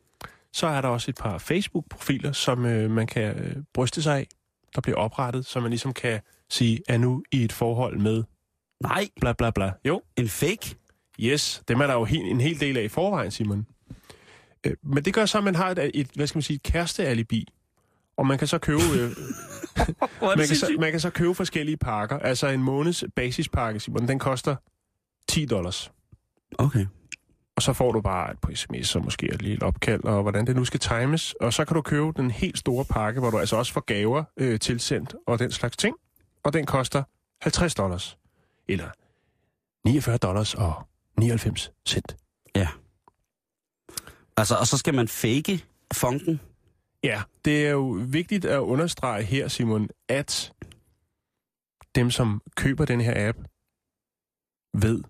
[0.52, 4.26] så er der også et par Facebook-profiler, som øh, man kan øh, bryste sig af,
[4.74, 8.24] der bliver oprettet, så man ligesom kan sige, er nu i et forhold med
[8.82, 9.72] Nej, bla bla bla.
[9.84, 10.76] Jo, en fake?
[11.20, 13.66] yes, dem er der jo he- en hel del af i forvejen, Simon.
[14.66, 16.62] Øh, men det gør så, at man har et, et hvad skal man sige, et
[16.62, 17.46] kærestealibi.
[18.16, 19.10] Og man kan så købe, øh,
[20.36, 22.18] man, kan så, man kan så købe forskellige pakker.
[22.18, 24.56] Altså en måneds basispakke, Simon, den koster
[25.28, 25.92] 10 dollars.
[26.58, 26.86] Okay.
[27.56, 30.46] Og så får du bare et på sms og måske et lille opkald, og hvordan
[30.46, 31.34] det nu skal times.
[31.40, 34.24] Og så kan du købe den helt store pakke, hvor du altså også får gaver
[34.36, 35.96] øh, tilsendt og den slags ting.
[36.46, 37.02] Og den koster
[37.42, 38.18] 50 dollars.
[38.68, 38.90] Eller
[39.84, 42.16] 49 dollars og 99 cent.
[44.36, 46.40] Altså, og så skal man fake funken?
[47.02, 50.52] Ja, det er jo vigtigt at understrege her, Simon, at
[51.94, 53.38] dem, som køber den her app,
[54.74, 55.04] ved,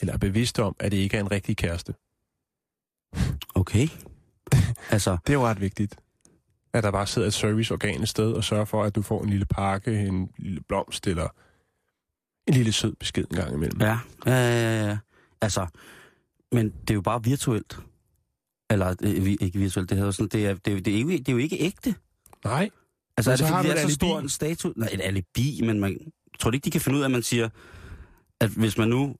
[0.00, 1.94] eller er bevidste om, at det ikke er en rigtig kæreste.
[3.54, 3.88] Okay.
[4.94, 5.96] altså, Det er jo ret vigtigt,
[6.72, 9.30] at der bare sidder et serviceorgan et sted og sørger for, at du får en
[9.30, 11.28] lille pakke, en lille blomst eller
[12.46, 13.80] en lille sød besked en gang imellem.
[13.80, 14.98] ja, ja, ja, ja.
[15.40, 15.66] Altså,
[16.52, 17.78] men det er jo bare virtuelt.
[18.70, 21.28] Eller, øh, ikke virtuelt, det, hedder sådan, det, er, det, er, det, er jo, det
[21.28, 21.94] er jo ikke ægte.
[22.44, 22.70] Nej,
[23.18, 24.76] Altså, er så det, fordi det er så stor en status?
[24.76, 27.48] Nej, et alibi, men man, tror ikke, de kan finde ud af, at man siger,
[28.40, 29.16] at hvis man nu,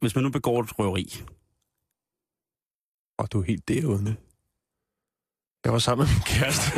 [0.00, 1.22] hvis man nu begår et røveri,
[3.18, 4.16] og du er helt derude.
[5.64, 6.70] Jeg var sammen med min kæreste.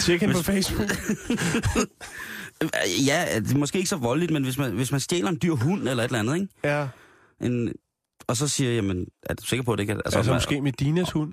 [0.00, 0.88] Tjek hende på Facebook.
[3.06, 5.54] Ja, det er måske ikke så voldeligt, men hvis man, hvis man stjæler en dyr
[5.54, 6.48] hund eller et eller andet, ikke?
[6.64, 6.88] Ja,
[7.40, 7.72] En,
[8.26, 9.96] og så siger jeg, jamen, er du sikker på, at det ikke er...
[10.04, 11.32] altså, altså man- måske med Dinas hund.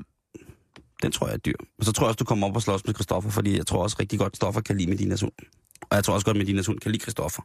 [1.01, 1.55] Den tror jeg er dyr.
[1.79, 3.83] Og så tror jeg også, du kommer op og slås med Christoffer, fordi jeg tror
[3.83, 5.31] også rigtig godt, Christoffer kan lide Medinas hund.
[5.89, 7.41] Og jeg tror også godt, Medinas hund kan lide Christoffer.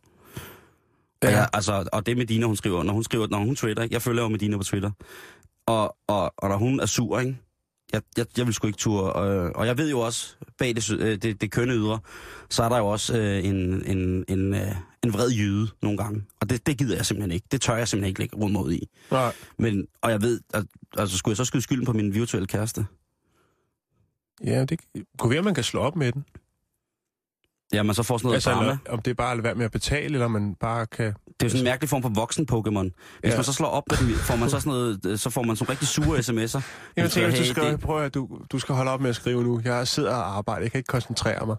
[1.22, 1.28] Ja.
[1.28, 4.02] Og, jeg, altså, og det Medina, hun skriver, når hun skriver, når hun twitter, jeg
[4.02, 4.90] følger jo Medina på Twitter,
[5.68, 7.36] og, og, og når hun er sur, ikke?
[7.92, 9.28] Jeg, jeg, jeg vil sgu ikke ture.
[9.28, 11.98] Øh, og jeg ved jo også, bag det, øh, det, det kønne ydre,
[12.50, 16.24] så er der jo også øh, en, en, en, øh, en vred jyde nogle gange.
[16.40, 17.46] Og det, det gider jeg simpelthen ikke.
[17.52, 18.88] Det tør jeg simpelthen ikke lægge rundt mod i.
[19.10, 19.32] Nej.
[19.58, 20.64] Men, og jeg ved, at,
[20.96, 22.86] altså skulle jeg så skyde skylden på min virtuelle kæreste?
[24.44, 24.80] Ja, det
[25.18, 26.24] kunne være, at man kan slå op med den.
[27.72, 28.62] Ja, man så får sådan noget Altså, drama.
[28.62, 31.14] eller, om det er bare at lade være med at betale, eller man bare kan
[31.40, 32.82] Det er jo sådan en mærkelig form for voksen Pokémon.
[32.82, 32.92] Hvis
[33.24, 33.28] Ja.
[33.28, 33.36] ja.
[33.36, 35.56] man så slår op med den, får man så sådan noget, øh, så får man
[35.56, 36.62] sådan rigtig sure sms'er.
[36.96, 39.00] Jeg Så, tænker, hvis du hey, skriver, det- prøv at du, du skal holde op
[39.00, 39.60] med at skrive nu.
[39.64, 41.56] Jeg sidder og arbejder, jeg kan ikke koncentrere mig.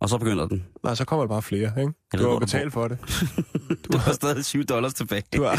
[0.00, 0.64] Og så begynder den.
[0.84, 1.92] Nej, så kommer der bare flere, ikke?
[2.12, 2.98] Jeg Du har betalt for det.
[3.92, 5.22] Du har stadig 7 dollars tilbage.
[5.36, 5.56] Du har...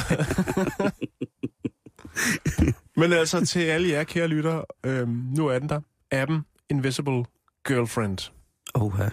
[3.00, 5.82] Men altså, til alle jer kære lyttere, øhm, nu er den der.
[6.12, 7.24] Appen Invisible
[7.68, 8.32] Girlfriend.
[8.76, 9.10] Oha.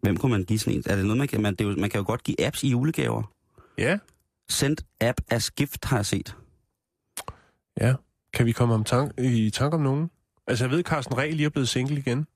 [0.00, 0.82] Hvem kunne man give sådan en?
[0.86, 2.64] Er det noget, man kan, man, det er jo, man kan jo godt give apps
[2.64, 3.32] i julegaver.
[3.78, 3.98] Ja,
[4.50, 6.36] Send app as gift, har jeg set.
[7.80, 7.94] ja.
[8.32, 10.10] Kan vi komme om tank, i tanke om nogen?
[10.46, 12.26] Altså, jeg ved, Carsten Reh lige er blevet single igen.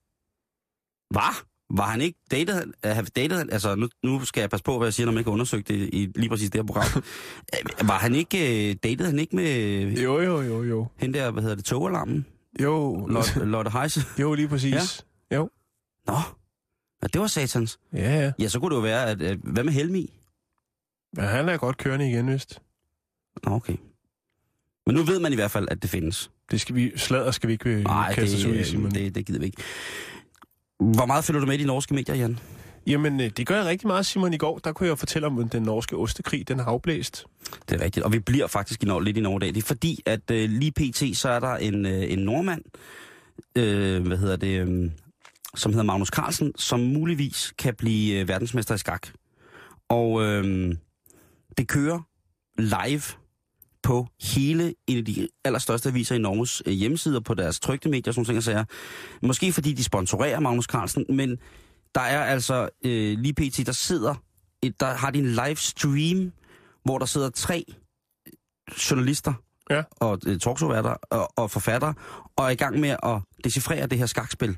[1.11, 1.45] Hvad?
[1.77, 2.73] Var han ikke datet?
[2.85, 5.29] Have datet altså, nu, nu skal jeg passe på, hvad jeg siger, når man ikke
[5.29, 6.87] har undersøgt det i lige præcis det her program.
[7.83, 10.87] Øh, var han ikke, øh, datet han ikke med Jo, jo, jo, jo.
[10.97, 12.27] hende der, hvad hedder det, togalarmen?
[12.63, 14.01] Jo, Lotte, Lotte Heise?
[14.19, 15.07] jo lige præcis.
[15.31, 15.39] Ja,
[16.07, 16.15] Nå,
[17.03, 17.79] ja, det var satans.
[17.93, 18.21] ja.
[18.21, 18.33] ja.
[18.39, 20.13] Ja, så kunne det jo være, at, at hvad med Helmi?
[21.17, 22.61] Men han er godt kørende igen, vist.
[23.45, 23.77] Nå, okay.
[24.87, 26.31] Men nu ved man i hvert fald, at det findes.
[26.51, 28.91] Det skal vi, sladder skal vi ikke øh, Nej, kaste os ud i, det, Simon.
[28.91, 29.63] det, det gider vi ikke.
[30.81, 32.39] Hvor meget følger du med i de norske medier, Jan?
[32.87, 34.35] Jamen, øh, det gør jeg rigtig meget, Simon.
[34.35, 37.27] I går, der kunne jeg fortælle om den norske ostekrig, den har afblæst.
[37.69, 39.49] Det er rigtigt, og vi bliver faktisk i Norge, lidt i Norge dag.
[39.49, 41.17] Det er fordi, at øh, lige pt.
[41.17, 42.63] så er der en, øh, en nordmand,
[43.57, 44.91] øh, hvad hedder det, øh,
[45.57, 49.09] som hedder Magnus Carlsen, som muligvis kan blive øh, verdensmester i skak.
[49.89, 50.75] Og øh,
[51.59, 52.01] det kører
[52.59, 53.03] live
[53.83, 58.11] på hele en af de allerstørste aviser i Norges øh, hjemmesider på deres trygte medier,
[58.11, 58.65] og sådan ting og sager.
[59.23, 61.39] Måske fordi de sponsorerer Magnus Carlsen, men
[61.95, 63.67] der er altså øh, lige pt.
[63.67, 64.15] der sidder,
[64.63, 66.33] et, der har de en live stream,
[66.85, 67.65] hvor der sidder tre
[68.91, 69.33] journalister
[69.71, 69.83] Ja.
[69.97, 71.95] og øh, talkshow-værter og, og forfattere,
[72.37, 74.57] og er i gang med at decifrere det her skakspil.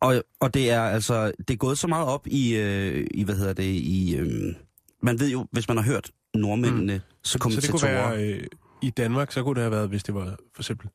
[0.00, 3.34] Og, og det er altså, det er gået så meget op i, øh, i hvad
[3.34, 4.54] hedder det, i, øh,
[5.02, 7.02] man ved jo, hvis man har hørt nordmændene, mm.
[7.22, 8.46] så kommer det kunne være, øh,
[8.82, 10.88] i Danmark, så kunne det have været, hvis det var for eksempel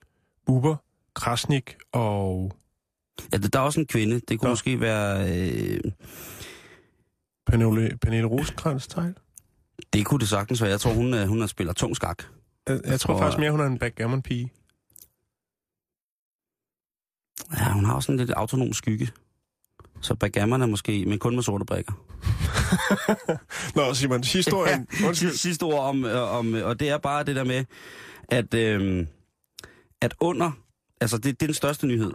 [0.46, 0.76] Buber,
[1.14, 2.52] Krasnik og
[3.34, 4.52] Ja, der er også en kvinde, det kunne Nå.
[4.52, 5.80] måske være, øh,
[7.46, 8.88] Pernille, Pernille rosenkrantz
[9.94, 10.72] det kunne det sagtens være.
[10.72, 12.24] Jeg tror, hun, hun er spiller tung skak.
[12.68, 14.52] Jeg, jeg tror tror- faktisk mere, hun er en backgammon-pige.
[17.58, 19.10] Ja, hun har også en lidt autonom skygge.
[20.02, 21.94] Så backgammon er måske, men kun med sorte brikker.
[23.76, 24.88] Nå, Simon, historien.
[25.08, 25.16] Undskyld.
[25.30, 27.66] Sidste, sidste ord om, øh, om, øh, og det er bare det der med,
[28.30, 29.06] at, øh,
[30.02, 30.52] at under,
[31.02, 32.12] altså det, det er den største nyhed.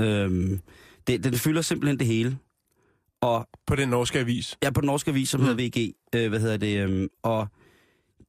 [0.00, 0.58] Øh,
[1.06, 2.38] det, det fylder simpelthen det hele.
[3.20, 4.56] Og På den norske avis.
[4.62, 5.46] er på den norske avis, som Mm.
[5.46, 7.48] hedder VG, øh, hvad hedder det, øh, og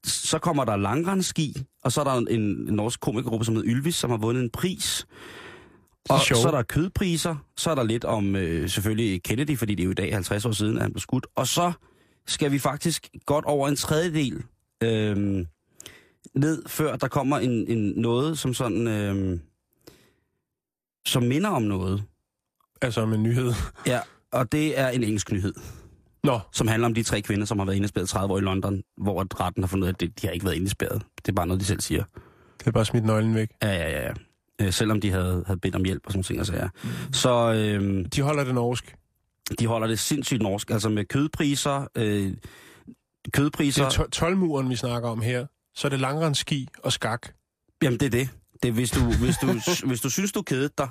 [0.05, 3.95] så kommer der langrensski, og så er der en, en norsk komikergruppe, som hedder Ylvis,
[3.95, 5.07] som har vundet en pris.
[6.09, 6.41] Og Sjov.
[6.41, 9.85] så er der kødpriser, så er der lidt om øh, selvfølgelig Kennedy, fordi det er
[9.85, 11.27] jo i dag 50 år siden, at han blev skudt.
[11.35, 11.71] Og så
[12.27, 14.43] skal vi faktisk godt over en tredjedel
[14.83, 15.45] øh,
[16.35, 19.39] ned, før der kommer en, en noget, som sådan, øh,
[21.07, 22.03] som minder om noget.
[22.81, 23.53] Altså om en nyhed.
[23.85, 23.99] Ja,
[24.31, 25.53] og det er en engelsk nyhed,
[26.23, 28.81] Nå, som handler om de tre kvinder, som har været indespærret 30 år i London,
[28.97, 31.01] hvor retten har fundet ud af, at de har ikke været indespærret.
[31.25, 32.03] Det er bare noget, de selv siger.
[32.59, 33.49] det er bare smidt nøglen væk.
[33.63, 34.13] Ja, ja, ja.
[34.61, 36.39] Øh, selvom de havde, havde bedt om hjælp og sådan ting.
[36.39, 36.67] Altså, ja.
[37.13, 38.95] Så øh, De holder det norsk.
[39.59, 42.33] de holder det sindssygt norsk, altså med kødpriser, øh,
[43.33, 45.45] kødpriser, Det er to- 12-muren, vi snakker om her.
[45.75, 47.27] Så er det langrensski og skak.
[47.83, 48.29] jamen det er det.
[48.63, 49.47] Det er, hvis du, hvis du,
[49.87, 50.87] hvis du synes, du kedede dig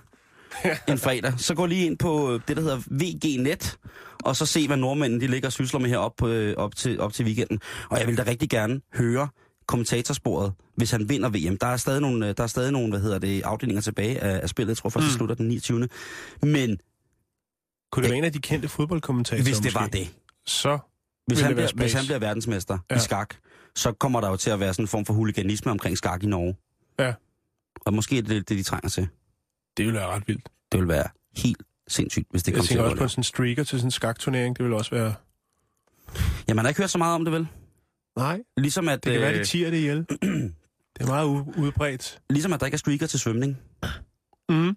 [0.89, 3.79] en fredag, så gå lige ind på øh, det, der hedder VG-net,
[4.25, 7.01] og så se, hvad nordmændene de ligger og sysler med her op, øh, op, til,
[7.01, 7.61] op til weekenden.
[7.91, 9.29] Og jeg vil da rigtig gerne høre
[9.67, 11.59] kommentatorsporet, hvis han vinder VM.
[11.59, 14.41] Der er stadig nogle, øh, der er stadig nogle hvad hedder det, afdelinger tilbage af,
[14.43, 14.69] af spillet.
[14.71, 15.11] Jeg tror det Mm.
[15.17, 15.89] slutter den 29.
[16.43, 16.79] Men
[17.93, 19.75] Kunne det være en af de kendte fodboldkommentatorer hvis det måske?
[19.81, 20.15] var det,
[20.47, 20.79] Så
[21.27, 22.97] hvis han, det bliver, hvis han bliver verdensmester ja.
[22.97, 23.35] I skak,
[23.77, 26.27] så kommer der jo til at være sådan en form for huliganisme omkring skak i
[26.27, 26.57] Norge.
[26.99, 27.13] Ja.
[27.87, 29.09] Og måske er det det, de trænger til.
[29.77, 30.49] det ville være ret vildt.
[30.73, 33.05] Det vil være helt sindssygt, hvis det Jeg kommer til tænker at også på rulle.
[33.05, 34.57] en sådan streaker til sådan en skakturnering.
[34.57, 35.15] Det ville også være...
[36.49, 37.49] Ja, man har ikke hørt så meget om det, vel?
[38.17, 39.99] Nej, Ligesom at, det kan være, øh, de tiger det ihjel.
[40.99, 41.27] Det er meget
[41.59, 42.19] udbredt.
[42.31, 43.59] ligesom at der ikke er streaker til svømning.
[44.49, 44.77] Mm.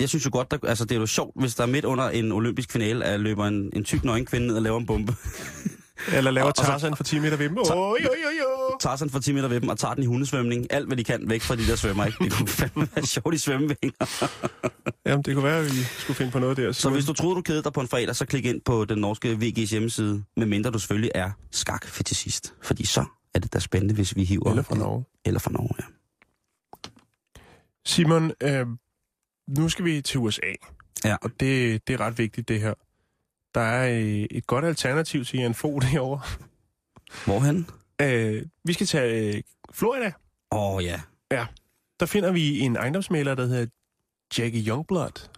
[0.00, 2.32] Jeg synes jo godt, der, altså det er jo sjovt, hvis der midt under en
[2.32, 5.12] olympisk finale er løber en, en tyk nøgenkvinde ned og laver en bombe.
[6.12, 7.58] Eller laver Tarzan for 10 meter ved dem.
[7.58, 8.76] Oj, oj, oj.
[8.80, 10.72] Tager sådan for 10 meter ved dem og tager den i hundesvømning.
[10.72, 12.24] Alt, hvad de kan væk fra de der svømmer, ikke?
[12.24, 14.28] Det kunne fandme være sjovt i svømmevinger.
[15.06, 16.72] Jamen, det kunne være, at vi skulle finde på noget der.
[16.72, 18.98] Så hvis du troede, du kedede dig på en fredag, så klik ind på den
[18.98, 22.54] norske VG's hjemmeside, medmindre du selvfølgelig er skak til sidst.
[22.62, 24.50] Fordi så er det da spændende, hvis vi hiver...
[24.50, 25.04] Eller fra Norge.
[25.24, 25.84] Eller fra Norge, ja.
[27.86, 28.66] Simon, øh,
[29.58, 30.40] nu skal vi til USA.
[31.04, 31.16] Ja.
[31.22, 32.74] Og det, det er ret vigtigt, det her.
[33.54, 36.20] Der er øh, et godt alternativ til Jan Fogh derovre.
[37.24, 37.66] Hvorhen?
[38.02, 40.12] Øh, vi skal tage øh, Florida.
[40.50, 41.00] Åh oh, ja.
[42.00, 43.66] Der finder vi en ejendomsmaler, der hedder
[44.38, 45.28] Jackie Youngblood.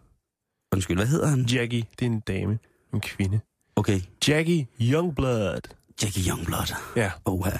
[0.72, 1.44] Undskyld, hvad hedder han?
[1.44, 2.58] Jackie, det er en dame.
[2.94, 3.40] En kvinde.
[3.76, 4.00] Okay.
[4.28, 5.60] Jackie Youngblood.
[6.02, 6.74] Jackie Youngblood.
[6.96, 7.12] Ja.
[7.24, 7.58] Oha.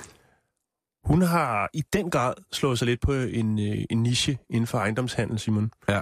[1.04, 4.78] Hun har i den grad slået sig lidt på en, øh, en niche inden for
[4.78, 5.70] ejendomshandel, Simon.
[5.88, 6.00] Ja.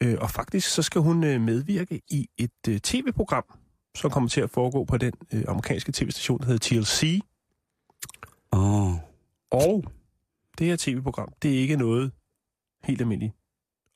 [0.00, 3.44] Øh, og faktisk så skal hun medvirke i et tv-program,
[3.94, 7.20] som kommer til at foregå på den øh, amerikanske tv-station, der hedder TLC.
[8.52, 8.92] Åh.
[8.92, 8.94] Oh.
[9.50, 9.84] Og
[10.58, 12.12] det her tv-program, det er ikke noget
[12.84, 13.34] helt almindeligt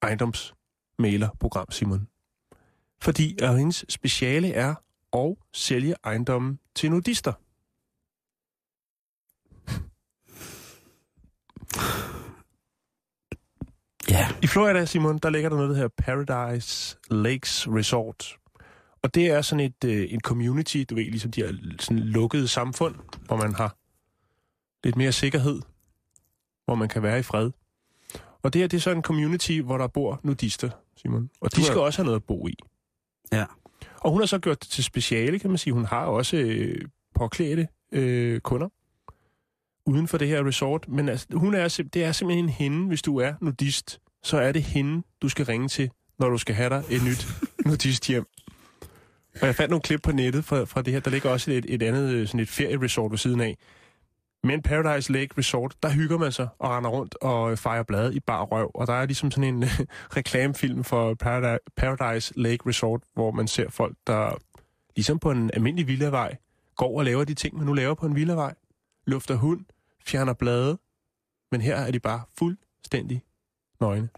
[0.03, 2.09] ejendomsmalerprogram, Simon.
[3.01, 4.75] Fordi at hendes speciale er
[5.13, 7.33] at sælge ejendommen til nudister.
[14.11, 14.29] Ja.
[14.43, 18.39] I Florida, Simon, der ligger der noget, der hedder Paradise Lakes Resort.
[19.03, 22.49] Og det er sådan et øh, en community, du ved, ligesom de her sådan lukkede
[22.49, 22.95] samfund,
[23.27, 23.77] hvor man har
[24.85, 25.63] lidt mere sikkerhed,
[26.65, 27.51] hvor man kan være i fred.
[28.43, 31.31] Og det her, det er så en community, hvor der bor nudister, Simon.
[31.41, 32.55] Og de skal også have noget at bo i.
[33.33, 33.45] Ja.
[34.01, 35.73] Og hun har så gjort det til speciale, kan man sige.
[35.73, 36.85] Hun har også øh,
[37.15, 38.69] påklædte øh, kunder
[39.87, 40.89] uden for det her resort.
[40.89, 44.63] Men altså, hun er, det er simpelthen hende, hvis du er nudist, så er det
[44.63, 47.27] hende, du skal ringe til, når du skal have dig et nyt
[47.67, 48.27] nudist hjem.
[49.41, 51.01] Og jeg fandt nogle klip på nettet fra, fra det her.
[51.01, 53.57] Der ligger også et, et andet øh, sådan et ferieresort ved siden af.
[54.43, 58.15] Men Paradise Lake Resort, der hygger man sig og render rundt og øh, fejrer blade
[58.15, 58.71] i bar røv.
[58.75, 59.65] Og der er ligesom sådan en
[60.17, 64.35] reklamefilm for Paradise, Paradise Lake Resort, hvor man ser folk, der
[64.97, 66.37] ligesom på en almindelig villavej,
[66.77, 68.55] går og laver de ting, man nu laver på en villavej.
[69.07, 69.65] Lufter hund,
[70.07, 70.79] fjerner blade.
[71.53, 73.23] Men her er de bare fuldstændig
[73.81, 74.09] nøgne.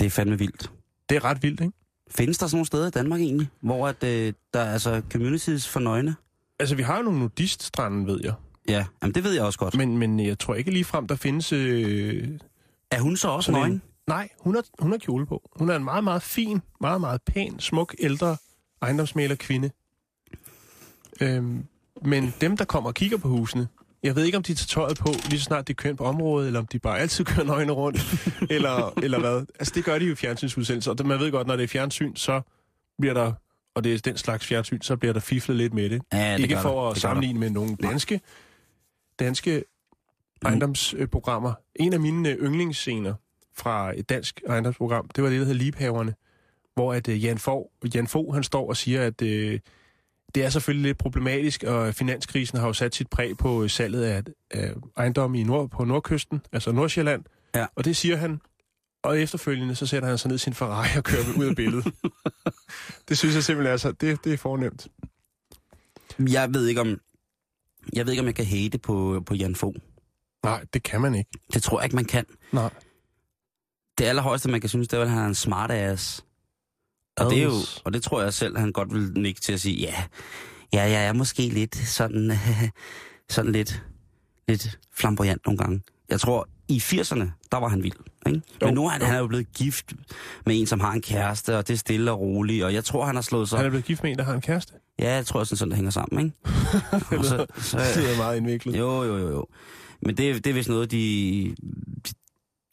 [0.00, 0.72] Det er fandme vildt.
[1.08, 1.72] Det er ret vildt, ikke?
[2.16, 5.68] Findes der sådan nogle steder i Danmark egentlig, hvor at, øh, der er altså communities
[5.68, 6.16] for nøgne?
[6.58, 8.34] Altså, vi har jo nogle nudiststrande, ved jeg.
[8.68, 9.74] Ja, jamen det ved jeg også godt.
[9.76, 11.52] Men, men jeg tror ikke lige frem, der findes...
[11.52, 12.28] Øh,
[12.90, 13.72] Er hun så også nøgen?
[13.72, 15.50] en- Nej, hun har, hun har kjole på.
[15.56, 18.36] Hun er en meget, meget fin, meget, meget pæn, smuk, ældre
[18.82, 19.70] ejendomsmaler kvinde.
[21.20, 21.64] Øhm,
[22.04, 23.68] men dem, der kommer og kigger på husene,
[24.04, 26.04] jeg ved ikke, om de tager tøjet på, lige så snart det er kønt på
[26.04, 27.98] området, eller om de bare altid kører nøgne rundt,
[28.56, 29.46] eller, eller hvad.
[29.58, 31.68] Altså, det gør de jo i fjernsynsudsendelser, og det- man ved godt, når det er
[31.68, 32.40] fjernsyn, så
[33.00, 33.32] bliver der,
[33.74, 36.02] og det er den slags fjernsyn, så bliver der fiflet lidt med det.
[36.12, 36.88] Ja, det ikke for der.
[36.88, 38.20] at Det sammenligne med nogle danske,
[39.18, 39.64] danske
[40.44, 41.52] ejendomsprogrammer.
[41.76, 43.14] En af mine øh, yndlingsscener
[43.56, 46.14] fra et dansk ejendomsprogram, det var det, der hedder Liebhaverne,
[46.74, 49.60] hvor at øh, Jan Fogh, Jan Fogh, han står og siger, at øh,
[50.34, 54.02] det er selvfølgelig lidt problematisk, og finanskrisen har jo sat sit præg på øh, salget
[54.02, 57.24] af, af ejendomme i nord, på nordkysten, altså Nordsjælland.
[57.54, 57.66] Ja.
[57.74, 58.40] Og det siger han,
[59.02, 61.94] og efterfølgende så sætter han sig ned i sin Ferrari og kører ud af billedet.
[63.08, 64.88] det synes jeg simpelthen er så, det, det er fornemt.
[66.18, 67.00] Jeg ved ikke om...
[67.92, 69.76] Jeg ved ikke, om jeg kan hate på, på Jan Fogh.
[70.44, 71.30] Nej, det kan man ikke.
[71.54, 72.24] Det tror jeg ikke, man kan.
[72.52, 72.70] Nej.
[73.98, 76.24] Det allerhøjeste, man kan synes, det er, at han er en smart ass.
[77.16, 77.52] Og det, er jo,
[77.84, 79.94] og det tror jeg selv, han godt vil nikke til at sige, ja,
[80.72, 82.32] ja jeg er måske lidt sådan,
[83.30, 83.82] sådan lidt,
[84.48, 85.82] lidt flamboyant nogle gange.
[86.08, 87.96] Jeg tror, i 80'erne, der var han vild.
[88.26, 88.42] Ikke?
[88.62, 89.06] Jo, Men nu er han, jo.
[89.06, 89.92] han er jo blevet gift
[90.46, 93.04] med en, som har en kæreste, og det er stille og roligt, og jeg tror,
[93.04, 93.58] han har slået sig...
[93.58, 94.72] Han er blevet gift med en, der har en kæreste.
[94.98, 96.36] Ja, jeg tror sådan, sådan det hænger sammen, ikke?
[97.18, 98.78] Og så, så, Det er meget indviklet.
[98.78, 99.46] jo, jo, jo, jo.
[100.02, 101.54] Men det, det er vist noget, de,
[102.06, 102.12] de,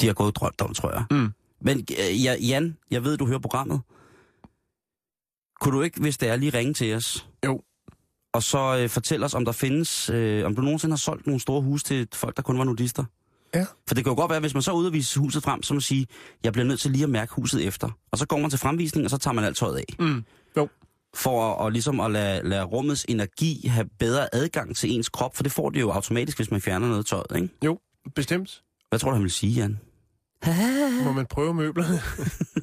[0.01, 1.04] de har gået drømt om, tror jeg.
[1.12, 1.30] Mm.
[1.62, 3.82] Men øh, ja, Jan, jeg ved, du hører programmet.
[5.62, 7.28] Kunne du ikke, hvis det er, lige ringe til os?
[7.45, 7.62] Jo.
[8.34, 11.41] Og så øh, fortæl os, om der findes, øh, om du nogensinde har solgt nogle
[11.41, 13.04] store huse til folk, der kun var nudister.
[13.56, 13.65] Ja.
[13.88, 15.82] For det kan jo godt være, hvis man så er vise huset frem, så man
[15.82, 16.08] sige,
[16.43, 17.89] jeg bliver nødt til lige at mærke huset efter.
[18.12, 19.86] Og så går man til fremvisning, og så tager man alt tøjet af.
[20.00, 20.24] Mm.
[20.58, 20.67] Jo.
[21.15, 25.36] For at, og ligesom at lade, lade rummets energi have bedre adgang til ens krop,
[25.36, 27.50] for det får det jo automatisk, hvis man fjerner noget tøjet, ikke?
[27.65, 27.80] Jo,
[28.15, 28.63] bestemt.
[28.89, 29.80] Hvad tror du, han vil sige, Jan?
[31.04, 32.01] Må man prøve møblerne?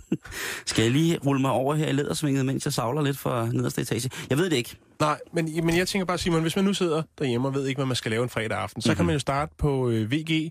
[0.67, 3.81] Skal jeg lige rulle mig over her i lædersvinget, mens jeg savler lidt for nederste
[3.83, 4.11] etage?
[4.31, 4.77] Jeg ved det ikke.
[5.01, 7.79] Nej, men, men jeg tænker bare, Simon, hvis man nu sidder derhjemme og ved ikke,
[7.79, 8.97] hvad man skal lave en fredag aften, så mm-hmm.
[8.97, 9.07] kan Mhm.
[9.07, 10.51] man jo starte på øh, VG,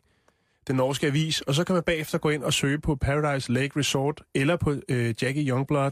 [0.67, 3.79] den norske avis, og så kan man bagefter gå ind og søge på Paradise Lake
[3.79, 5.91] Resort, eller på øh, Jackie Youngblood,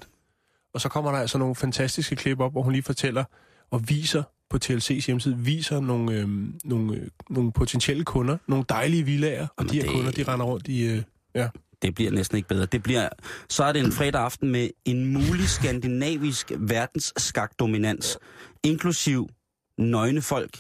[0.74, 3.24] og så kommer der altså nogle fantastiske klip op, hvor hun lige fortæller
[3.72, 6.28] og viser på TLC's hjemmeside, viser nogle, øh,
[6.64, 10.24] nogle, øh, nogle potentielle kunder, nogle dejlige villager, og Jamen, de her det- kunder, de
[10.24, 10.84] render rundt i...
[10.88, 11.02] Øh,
[11.36, 11.48] ja.
[11.82, 12.66] Det bliver næsten ikke bedre.
[12.66, 13.10] Det bliver,
[13.50, 18.18] så er det en fredag aften med en mulig skandinavisk verdensskakdominans,
[18.64, 19.30] inklusiv
[19.78, 20.60] nøgne folk,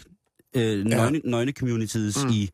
[0.55, 2.29] øh, nøgne, nøgne communities Mm.
[2.29, 2.49] i,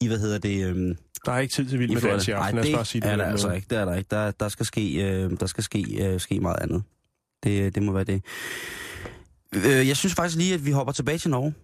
[0.00, 0.96] i, hvad hedder det, øhm,
[1.26, 3.10] Der er ikke tid til vild med dans i aften, lad os bare sige det.
[3.12, 3.66] er der altså ikke.
[3.70, 4.08] Det er der ikke.
[4.10, 6.82] Der, der skal ske, øh, der skal ske, øh, ske meget andet.
[7.44, 8.22] Det, det må være det.
[9.54, 11.54] Øh, jeg synes faktisk lige, at vi hopper tilbage til Norge.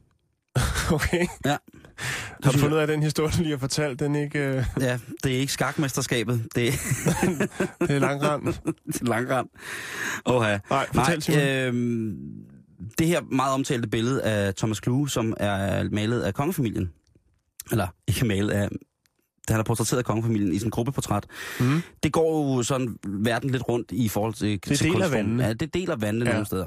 [0.97, 1.27] Okay.
[1.47, 1.57] Ja.
[2.43, 4.39] Har du fundet ud af, at den historie, du lige har fortalt, den ikke...
[4.39, 6.47] Øh, Ja, det er ikke skakmesterskabet.
[6.55, 6.73] Det er,
[7.87, 8.47] det er langrand?
[8.93, 9.49] det er langrand.
[10.25, 10.59] Oha.
[10.71, 11.41] Nej, fortæl, Simon.
[11.41, 12.15] øh,
[12.99, 16.91] det her meget omtalte billede af Thomas Klue, som er malet af kongefamilien.
[17.71, 18.69] Eller ikke malet af...
[19.49, 21.27] Han har portrætteret kongefamilien i en gruppeportræt.
[21.61, 21.83] Mm.
[22.03, 25.45] Det går jo sådan verden lidt rundt i forhold til, Det til deler vandene.
[25.45, 26.31] Ja, det deler vandene Ja.
[26.31, 26.35] ja.
[26.35, 26.67] nogle steder.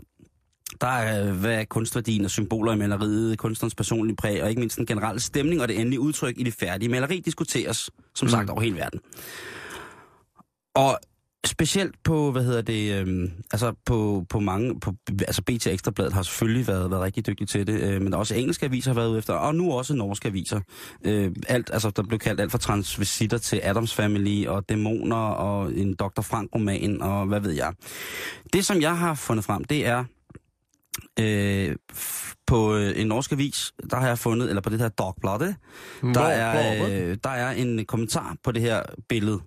[0.82, 4.59] Der er, øh, hvad er kunstværdien og symboler i maleriet, kunstnerens personlige præg, og ikke
[4.59, 8.30] mindst den generelle stemning og det endelige udtryk i det færdige maleri diskuteres, som Mm.
[8.30, 8.99] sagt, over hele verden.
[10.76, 10.99] Og
[11.45, 16.24] specielt på, hvad hedder det, øhm, altså på, på mange, på, altså BT Ekstrabladet har
[16.24, 19.09] selvfølgelig været, været rigtig dygtig til det, øh, men der også engelske aviser har været
[19.09, 20.59] ude efter, og nu også norske aviser.
[21.03, 25.74] Øh, alt, altså der blev kaldt alt fra transvestitter til Adams Family og dæmoner og
[25.74, 26.22] en Dr.
[26.22, 27.74] Frank-roman og hvad ved jeg.
[28.53, 30.03] Det, som jeg har fundet frem, det er
[31.20, 31.76] øh,
[32.47, 35.55] på øh, en norsk avis, der har jeg fundet, eller på det her Dagbladet,
[36.13, 39.38] der er, øh, der er en kommentar på det her billede.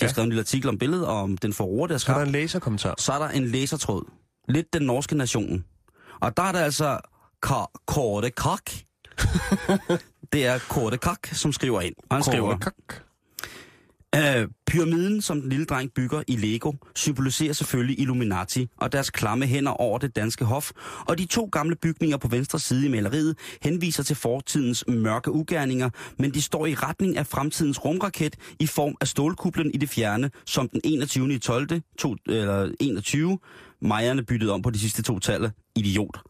[0.00, 2.12] De har skrevet en lille artikel om billedet, og om den forord, der er Så
[2.12, 2.94] er der en læserkommentar.
[2.98, 4.04] Så er der en læsertråd.
[4.48, 5.64] Lidt den norske nationen.
[6.20, 6.98] Og der er der altså
[7.46, 8.70] Ka- Korte Kak.
[10.32, 11.94] det er Korte Kak, som skriver ind.
[12.10, 12.74] Og han skriver, Kak.
[14.16, 19.46] Øh, pyramiden, som den lille dreng bygger i Lego, symboliserer selvfølgelig Illuminati og deres klamme
[19.46, 20.70] hænder over det danske hof,
[21.08, 25.90] og de to gamle bygninger på venstre side i maleriet henviser til fortidens mørke ugerninger,
[26.18, 30.30] men de står i retning af fremtidens rumraket i form af stålkuplen i det fjerne,
[30.46, 31.38] som den 21.
[31.38, 31.80] 12.
[31.98, 33.38] To, eller 21.
[33.82, 35.50] Majerne byttede om på de sidste to tal.
[35.76, 36.20] Idiot.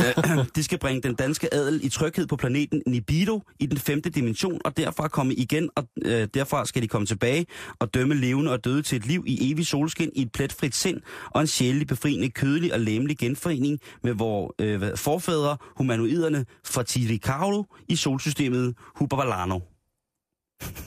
[0.00, 4.10] Øh, de skal bringe den danske adel i tryghed på planeten Nibiru i den femte
[4.10, 7.46] dimension, og derfra komme igen, og øh, derfra skal de komme tilbage
[7.78, 11.00] og dømme levende og døde til et liv i evig solskin i et pletfrit sind,
[11.30, 17.64] og en sjælelig befriende, kødelig og læmelig genforening med vores øh, forfædre, humanoiderne fra Tiricaro
[17.88, 19.60] i solsystemet Hubabalano.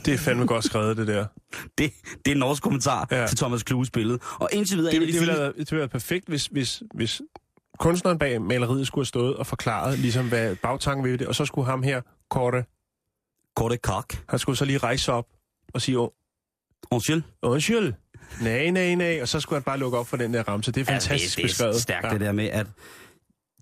[0.05, 1.25] Det er fandme godt skrevet, det der.
[1.77, 1.93] Det,
[2.25, 3.27] det er en norsk kommentar Ja.
[3.27, 4.19] til Thomas Kluges billede.
[4.39, 4.91] Og indtil videre...
[4.93, 7.21] Det, det, de ville det ville have været perfekt, hvis, hvis, hvis
[7.81, 11.45] kunstneren bag maleriet skulle have stået og forklaret, ligesom hvad bagtanken ved det, og så
[11.45, 12.65] skulle ham her, Korte,
[13.55, 14.13] Korte Kak.
[14.29, 15.25] han skulle så lige rejse sig op
[15.73, 16.09] og sige, "Åh,
[16.91, 17.23] Undskyld.
[17.41, 17.93] undskyld,
[18.41, 20.71] nej, nej, nej, og så skulle han bare lukke op for den der ramse.
[20.71, 21.81] Det er fantastisk ja, det, det er beskrevet.
[21.81, 22.11] stærkt ja.
[22.11, 22.67] det der med, at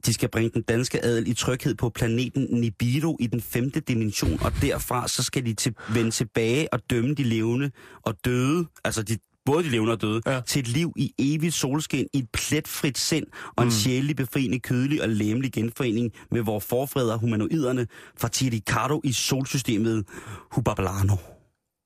[0.05, 4.39] de skal bringe den danske adel i tryghed på planeten Nibiru i den femte dimension,
[4.41, 9.03] og derfra så skal de til, vende tilbage og dømme de levende og døde, altså
[9.03, 9.17] de,
[9.51, 10.41] både de levende og døde, Ja.
[10.47, 13.25] til et liv i evigt solskin, i et pletfrit sind,
[13.55, 13.65] og en Mm.
[13.65, 13.71] mm.
[13.71, 17.87] sjældent befriende, kødelig og læmelig genforening med vores forfædre humanoiderne
[18.17, 20.05] fra Tiricado i solsystemet
[20.51, 21.15] Hubabalano.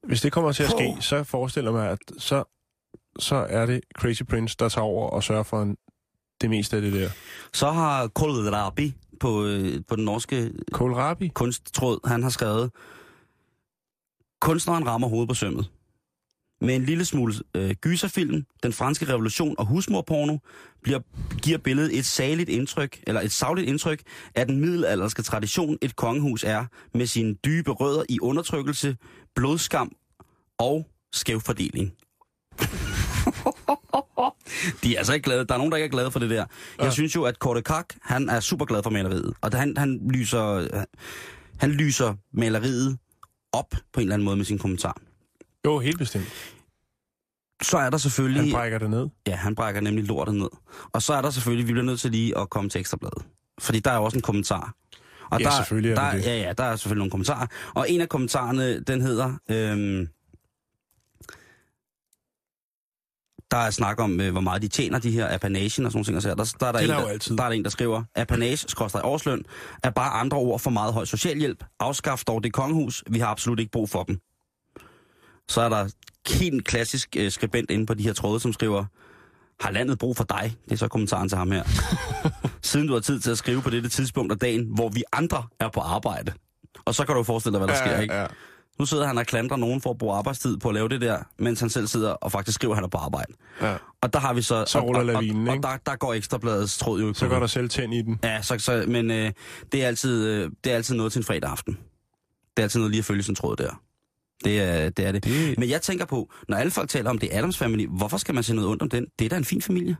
[0.08, 2.44] Hvis det kommer til at ske, så forestiller jeg mig, at så,
[3.20, 5.76] så er det Crazy Prince, der tager over og sørger for en,
[6.42, 7.10] det meste af det der.
[7.54, 11.28] Så har Kohlrabi på, øh, på den norske Kohlrabi?
[11.28, 12.72] kunsttråd, han har skrevet,
[14.42, 15.70] kunstneren rammer hovedet på sømmet.
[16.64, 20.38] Med en lille smule øh, gyserfilm, den franske revolution og husmorporno
[20.84, 21.00] bliver,
[21.42, 24.02] giver billedet et saligt indtryk, eller et savligt indtryk
[24.36, 28.98] af den middelalderske tradition, et kongehus er, med sine dybe rødder i undertrykkelse,
[29.36, 29.92] blodskam
[30.60, 31.94] og skævfordeling.
[34.84, 35.46] De er altså ikke glade.
[35.48, 36.36] Der er nogen, der ikke er glade for det der.
[36.36, 36.48] Jeg
[36.86, 36.92] Ja.
[36.92, 39.34] synes jo, at Korte Kak, han er super glad for maleriet.
[39.42, 40.68] Og han, han, lyser,
[41.60, 42.98] han lyser maleriet
[43.54, 44.98] op på en eller anden måde med sin kommentar.
[45.66, 46.28] Jo, helt bestemt.
[47.62, 48.42] Så er der selvfølgelig...
[48.42, 49.08] Han brækker det ned.
[49.28, 50.50] Ja, han brækker nemlig lortet ned.
[50.94, 53.26] Og så er der selvfølgelig, vi bliver nødt til lige at komme til ekstrabladet.
[53.60, 54.74] Fordi der er jo også en kommentar.
[55.32, 56.26] Og Ja, der, selvfølgelig er der, der det.
[56.26, 57.48] Ja, ja, der er selvfølgelig nogle kommentarer.
[57.76, 59.34] Og en af kommentarerne, den hedder...
[59.50, 60.08] Øhm,
[63.52, 66.06] der er snak om, øh, hvor meget de tjener, de her apanagen og sådan nogle
[66.06, 66.22] ting.
[66.22, 66.36] sager.
[66.36, 68.58] Der, der, er der, er en, der der, der er der en, der skriver, apanage,
[68.58, 69.46] skråstrej årsløn,
[69.84, 71.64] er bare andre ord for meget høj socialhjælp.
[71.80, 73.04] Afskaf dog det kongehus.
[73.10, 74.20] Vi har absolut ikke brug for dem.
[75.50, 75.90] Så er der
[76.30, 78.86] helt klassisk øh, skribent inde på de her tråde, som skriver,
[79.62, 80.56] har landet brug for dig?
[80.66, 81.64] Det er så kommentaren til ham her.
[82.62, 85.44] Siden du har tid til at skrive på dette tidspunkt af dagen, hvor vi andre
[85.60, 86.32] er på arbejde.
[86.86, 88.16] Og så kan du forestille dig, hvad der sker, ikke?
[88.16, 88.26] ja.
[88.80, 91.18] Nu sidder han og klandrer nogen for at bruge arbejdstid på at lave det der,
[91.38, 93.34] mens han selv sidder og faktisk skriver, at han er på arbejde.
[93.62, 93.76] ja.
[94.02, 94.66] Og der har vi så...
[94.68, 97.40] Så og, ruller og, lavinen, og, og der, der går ekstrabladets tråd jo Så går
[97.40, 98.20] der selv tænd i den.
[98.24, 99.32] Ja, så, så, men øh,
[99.72, 101.74] det, er altid, øh, det er altid noget til en fredag aften.
[102.58, 103.82] Det er altid noget lige at følge sin tråd der.
[104.44, 105.06] Det er det.
[105.08, 105.24] Er det.
[105.24, 108.36] Det Men jeg tænker på, når alle folk taler om det Adams Family, hvorfor skal
[108.36, 109.08] man se noget ondt om den?
[109.20, 109.98] Det er da en fin familie.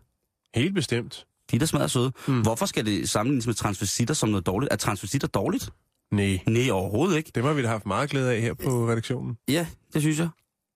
[0.56, 1.26] helt bestemt.
[1.52, 2.12] De er da smadret søde.
[2.28, 2.34] Mm.
[2.34, 2.42] Mm.
[2.42, 4.74] Hvorfor skal det sammenlignes med transvestitter som noget dårligt?
[4.74, 5.70] Er transvestitter dårligt?
[6.12, 7.32] Nej, Nej, overhovedet ikke.
[7.36, 9.38] det har vi da haft meget glæde af her på redaktionen.
[9.48, 10.30] Ja, det synes jeg.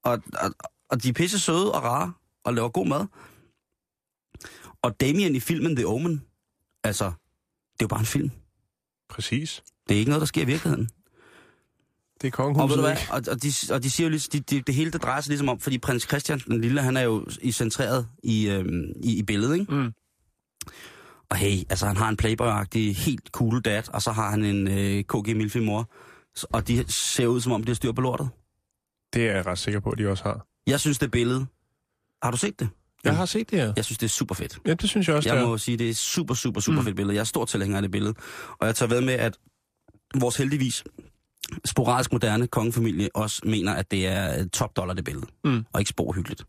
[0.03, 0.51] Og, og,
[0.89, 2.13] og de er pisse søde og rare
[2.45, 3.05] og laver god mad.
[4.81, 6.23] Og Damien i filmen The Omen
[6.83, 7.11] Altså, det
[7.79, 8.31] er jo bare en film.
[9.09, 9.63] Præcis.
[9.89, 10.89] Det er ikke noget, der sker i virkeligheden.
[12.21, 12.91] Det er Og, ved kongehuset, du hvad?
[12.91, 13.03] ikke?
[13.11, 15.29] Og, og, de, og de siger jo ligesom, de, de, det hele det drejer sig
[15.29, 19.17] ligesom om, fordi prins Christian den lille, han er jo i centreret i, øhm, i,
[19.19, 19.73] i billedet, ikke?
[19.75, 19.91] Mm.
[21.29, 24.67] Og hey, altså han har en playboy-agtig, helt cool dad, og så har han en
[24.67, 25.89] øh, KG Milfi mor.
[26.43, 28.29] Og de ser ud som om, de har styr på lortet.
[29.13, 30.45] Det er jeg ret sikker på, at de også har.
[30.67, 31.45] Jeg synes, det billede...
[32.23, 32.69] Har du set det?
[33.03, 33.73] Jeg har set det her.
[33.75, 34.59] Jeg synes, det er super fedt.
[34.65, 35.47] Ja, det synes jeg også, Jeg det er.
[35.47, 36.85] må sige, det er super, super, super mm.
[36.85, 37.15] fedt billede.
[37.15, 38.13] Jeg er stor tilhænger af det billede.
[38.59, 39.37] Og jeg tager ved med, at
[40.19, 40.83] vores heldigvis
[41.65, 45.25] sporadisk moderne kongefamilie også mener, at det er top dollar, det billede.
[45.43, 45.65] Mm.
[45.73, 46.43] Og ikke spor hyggeligt.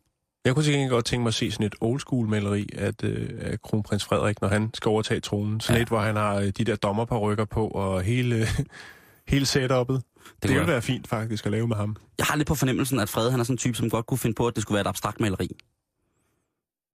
[0.44, 3.28] Jeg kunne gengæld godt tænke mig at se sådan et old school maleri af, øh,
[3.40, 5.60] af kronprins Frederik, når han skal overtage tronen.
[5.60, 5.82] Sådan Ja.
[5.82, 8.46] et, hvor han har øh, de der dommerparykker på og hele,
[9.28, 9.58] hele setup'et.
[9.62, 10.02] Det,
[10.42, 11.96] det ville være- være fint faktisk at lave med ham.
[12.18, 14.18] Jeg har lidt på fornemmelsen, at Frede han er sådan en type, som godt kunne
[14.18, 15.48] finde på, at det skulle være et abstrakt maleri.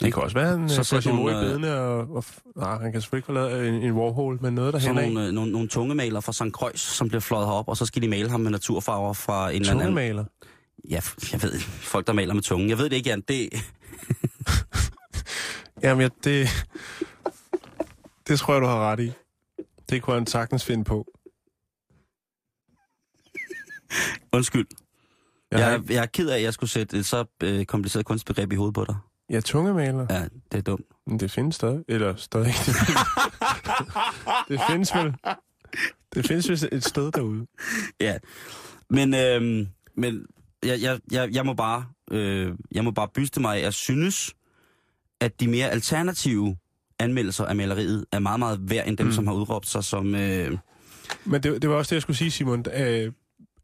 [0.00, 2.24] Det kan også være, han Så får sæt mor i nogle, øh, bedene, og, og,
[2.56, 5.12] nej, han kan selvfølgelig ikke forlade en, en Warhol, men noget der Så hænder af.
[5.12, 6.42] nogle, øh, nogle, nogle tungemaler fra St.
[6.52, 9.56] Croix, som bliver fløjet herop, og så skal de male ham med naturfarver fra en
[9.56, 9.84] eller anden...
[9.86, 10.24] Tungemaler.
[10.90, 11.00] Ja,
[11.32, 11.60] jeg ved.
[11.60, 12.68] Folk, der maler med tungen.
[12.68, 13.20] Jeg ved det ikke, Jan.
[13.28, 13.48] Det,
[15.82, 16.48] Jamen, ja, det,
[18.28, 19.12] det tror jeg, du har ret i.
[19.90, 21.06] Det kunne han sagtens finde på.
[24.32, 24.66] undskyld.
[25.50, 28.52] Jeg Jeg, jeg er ked af, at jeg skulle sætte et så øh, kompliceret kunstbegreb
[28.52, 28.96] i hovedet på dig.
[29.30, 30.06] Ja, tungemaler.
[30.10, 30.22] Ja,
[30.52, 30.86] det er dumt.
[31.06, 31.84] Men det findes stadig.
[31.88, 32.46] Eller stadig.
[32.46, 32.98] Det findes,
[34.48, 35.14] det findes vel.
[36.14, 37.46] Det findes vist et sted derude.
[38.00, 38.18] Ja.
[38.90, 39.66] Men, øh,
[39.96, 40.26] men
[40.64, 44.34] jeg, jeg, jeg, jeg, må bare, øh, jeg må bare byste mig jeg synes,
[45.20, 46.56] at de mere alternative
[46.98, 49.12] anmeldelser af maleriet er meget, meget værd end dem, Mm.
[49.12, 50.14] som har udråbt sig som...
[50.14, 50.58] Øh,
[51.24, 52.58] Men det, det var også det, jeg skulle sige, Simon.
[52.66, 53.12] Uh,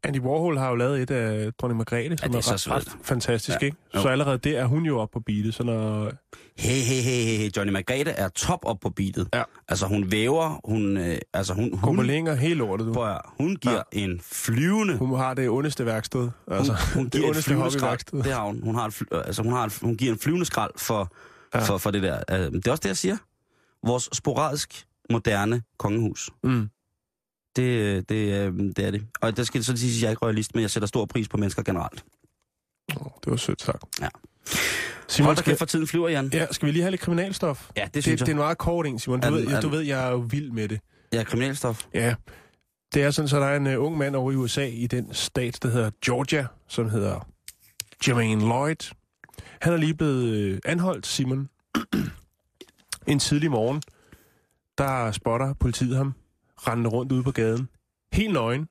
[0.03, 2.97] Andy Warhol har jo lavet et af dronning Margrethe, som det er er, så ret,
[3.03, 3.65] fantastisk, Ja.
[3.65, 3.77] ikke?
[3.95, 4.01] Jo.
[4.01, 6.11] Så allerede der er hun jo oppe på beatet, så når...
[6.57, 9.27] hey, hey, hey, hey, Johnny Margrethe er top op på beatet.
[9.33, 9.43] Ja.
[9.67, 10.97] Altså, hun væver, hun...
[10.97, 12.93] Øh, altså, hun, Hun på længere helt lortet, du.
[12.93, 13.99] prøv hun giver ja.
[13.99, 14.97] en flyvende...
[14.97, 16.29] Hun har det ondeste værksted.
[16.51, 18.23] Altså, hun, hun det giver et ondeste flyvende skrald.
[18.23, 18.63] Det har hun.
[18.63, 21.11] Hun, har et, fly- altså, hun, har et, hun giver en flyvende skrald for,
[21.53, 21.59] Ja.
[21.59, 21.65] ja.
[21.65, 22.19] for, for det der.
[22.31, 23.17] Øh, Det er også det, jeg siger.
[23.85, 26.29] Vores sporadisk moderne kongehus.
[26.43, 26.69] Mm.
[27.55, 29.05] Det, det, øh, det er det.
[29.21, 31.27] Og der skal så sige, at jeg er ikke royalist, men jeg sætter stor pris
[31.27, 32.05] på mennesker generelt.
[32.95, 33.83] Oh, det var sødt sagt.
[34.01, 34.07] Ja.
[35.07, 36.29] Simon, Hold da skal, kæft for tiden flyver, Jan.
[36.33, 37.69] ja, skal vi lige have lidt kriminalstof?
[37.77, 38.39] Ja, det synes det, det er jeg.
[38.39, 39.19] en meget kort en, Simon.
[39.19, 40.79] Du, Er ved, jeg, er du ved, jeg er jo vild med det.
[41.13, 41.85] Ja, kriminalstof.
[41.93, 42.15] Ja.
[42.93, 45.13] Det er sådan, så der er en uh, ung mand over i USA i den
[45.13, 47.27] stat, der hedder Georgia, som hedder
[48.07, 48.93] Jermaine Lloyd.
[49.61, 51.49] Han er lige blevet uh, anholdt, Simon.
[53.07, 53.81] en tidlig morgen,
[54.77, 56.13] der spotter politiet ham,
[56.67, 57.69] rendende rundt ude på gaden.
[58.13, 58.67] Helt nøgen.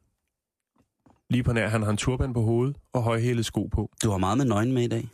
[1.30, 3.90] Lige på nær, han har en turban på hovedet og højhælede sko på.
[4.02, 5.08] Du har meget med nøgen med i dag.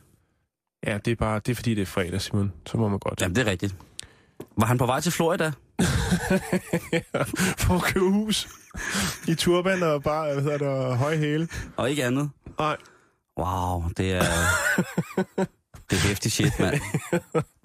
[0.87, 2.53] Ja, det er bare, det er fordi, det er fredag, Simon.
[2.67, 3.21] Så må man godt.
[3.21, 3.77] Jamen, det er rigtigt.
[4.57, 5.45] Var han på vej til Florida?
[7.59, 8.49] For at købe hus.
[9.29, 11.49] I turban og bare, hvad hedder det, og høje hæle.
[11.77, 12.31] Og ikke andet?
[12.59, 12.77] Nej.
[13.39, 14.21] Wow, det er...
[15.91, 16.81] det er hæftig shit, mand.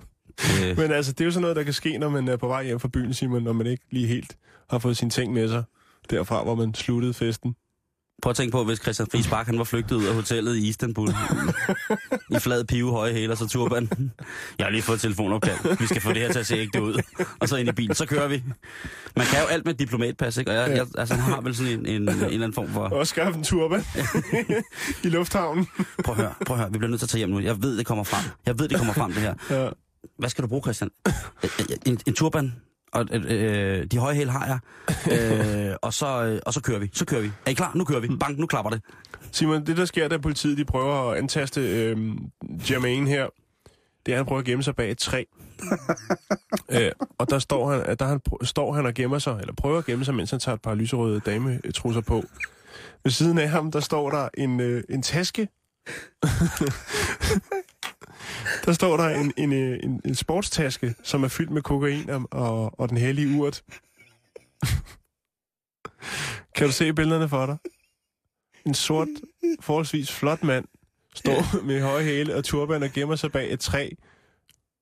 [0.47, 2.47] Det, Men altså, det er jo sådan noget, der kan ske, når man er på
[2.47, 4.35] vej hjem fra byen, Simon, når man ikke lige helt
[4.69, 5.63] har fået sine ting med sig
[6.09, 7.55] derfra, hvor man sluttede festen.
[8.21, 10.67] prøv at tænke på, hvis Christian Friis Bak, han var flygtet ud af hotellet i
[10.69, 11.09] Istanbul.
[12.29, 13.89] I flad pive, høje hæler, så turban.
[14.57, 15.77] Jeg har lige fået et telefonopkald.
[15.79, 17.01] Vi skal få det her til at se ægte ud.
[17.39, 18.43] Og så ind i bilen, så kører vi.
[19.15, 20.51] Man kan jo alt med diplomatpas, ikke?
[20.51, 22.81] Og jeg, jeg, altså, han har vel sådan en, en, en eller anden form for...
[22.81, 23.83] Og skaffe en turban
[25.03, 25.67] i lufthavnen.
[26.03, 26.71] Prøv at høre, prøv at høre.
[26.71, 27.39] Vi bliver nødt til at tage hjem nu.
[27.39, 28.23] Jeg ved, det kommer frem.
[28.45, 29.33] Jeg ved, det kommer frem, det her.
[29.49, 29.69] Ja.
[30.21, 30.89] Hvad skal du bruge, Christian?
[31.43, 32.55] Øh, øh, En, en turban.
[32.93, 34.59] Og øh, øh, de høje hæl har jeg.
[35.69, 36.89] Øh, og, så, øh, og så kører vi.
[36.93, 37.31] Så kører vi.
[37.45, 37.71] Er I klar?
[37.75, 38.07] Nu kører vi.
[38.19, 38.81] Bang, nu klapper det.
[39.31, 41.97] Simon, det der sker, da politiet de prøver at antaste øh,
[42.71, 43.27] Jermaine her,
[44.05, 45.23] det er, at han prøver at gemme sig bag et træ.
[46.75, 49.85] øh, og der står han, der han, står han og gemmer sig, eller prøver at
[49.85, 52.23] gemme sig, mens han tager et par lyserøde dametrusser på.
[53.03, 55.47] Ved siden af ham, der står der en, øh, en taske.
[58.65, 62.79] der står der en, en, en, en sportstaske, som er fyldt med kokain og, og,
[62.79, 63.63] og den hellige urt.
[66.55, 67.57] kan du se billederne for dig?
[68.65, 69.07] En sort,
[69.61, 70.65] forholdsvis flot mand
[71.15, 73.89] står med høje hæle og turban og gemmer sig bag et træ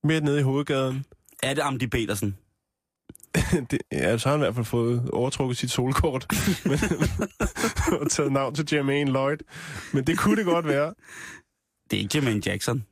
[0.03, 1.05] midt nede i hovedgaden.
[1.43, 2.37] Er det Amdi Petersen?
[3.71, 6.25] det, ja, så har han i hvert fald fået overtrukket sit solkort
[6.65, 6.79] men,
[8.01, 9.37] og taget navn til Jermaine Lloyd.
[9.93, 10.93] Men det kunne det godt være.
[11.91, 12.85] Det er ikke Jermaine Jackson.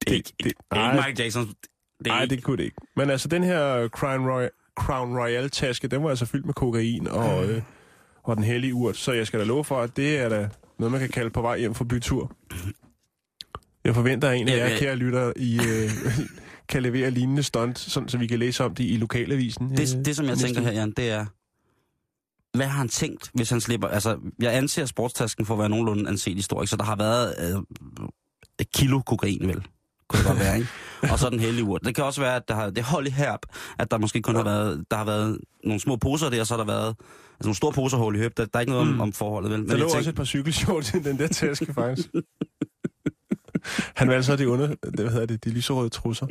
[0.00, 1.46] Det Det- ikke, det- det, det er ikke Michael Jackson.
[1.46, 2.76] Det Nej, ikke, det kunne det ikke.
[2.96, 7.44] Men altså, den her Crown, Royal, Crown Royal-taske, den var altså fyldt med kokain og,
[7.48, 7.62] øh,
[8.22, 8.96] og den hellige urt.
[8.96, 10.48] Så jeg skal da love for, at det er da
[10.78, 12.32] noget, man kan kalde på vej hjem fra bytur.
[13.84, 15.90] Jeg forventer en af Ja, jer, kære lytter, I øh,
[16.68, 19.70] kan levere lignende stunt, sådan, så vi kan læse om det i lokalavisen.
[19.72, 20.72] øh, Det, det som jeg tænker her.
[20.72, 21.26] Jan, det er,
[22.56, 23.88] hvad har han tænkt, hvis han slipper...
[23.88, 26.70] Altså, jeg anser sportstasken for at være nogenlunde anselig stor, ikke?
[26.70, 27.62] så der har været øh,
[28.60, 29.66] et kilo kokain, vel?
[30.30, 30.68] Godt være, ikke?
[31.12, 31.84] Og så den hellige urt.
[31.84, 33.40] Det kan også være, at der har, det er hold i herb,
[33.78, 36.54] at der måske kun har været, der har været nogle små poser der, og så
[36.54, 38.36] har der været altså nogle store poser hul i høb.
[38.36, 39.00] Der, der er ikke noget om, Mm.
[39.00, 39.68] om forholdet, vel?
[39.68, 42.08] Der lå jeg også et par cykelshorts i den der taske, faktisk.
[43.96, 46.26] Han valgte så de under, det, hvad hedder det, de lyserøde trusser.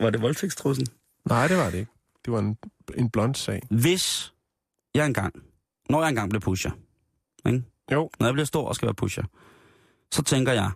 [0.00, 0.86] var det voldtægtstrussen?
[1.28, 1.90] Nej, det var det ikke.
[2.24, 2.56] Det var en,
[2.96, 3.62] en blond sag.
[3.70, 4.32] Hvis
[4.94, 5.34] jeg engang,
[5.90, 6.70] når jeg engang bliver pusher,
[7.46, 7.62] ikke?
[7.92, 8.10] Jo.
[8.20, 9.24] når jeg bliver stor og skal være pusher,
[10.12, 10.70] så tænker jeg,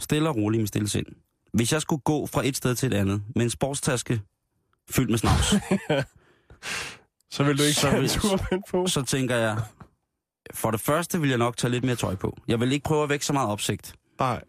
[0.00, 1.06] stille og roligt med stille sind.
[1.52, 4.20] Hvis jeg skulle gå fra et sted til et andet med en sportstaske
[4.90, 5.54] fyldt med snavs,
[7.32, 8.86] Så vil du ikke Så tage turbind på.
[8.86, 9.62] så tænker jeg,
[10.54, 12.36] for det første vil jeg nok tage lidt mere tøj på.
[12.48, 13.94] Jeg vil ikke prøve at vække så meget opsigt.
[14.18, 14.42] Nej.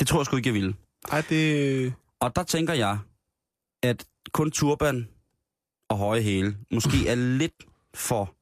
[0.00, 0.74] Det tror jeg sgu ikke, jeg ville.
[1.12, 1.94] Ej, det...
[2.20, 2.98] Og der tænker jeg,
[3.82, 5.08] at kun turban
[5.88, 8.34] og høje hæle måske er lidt for,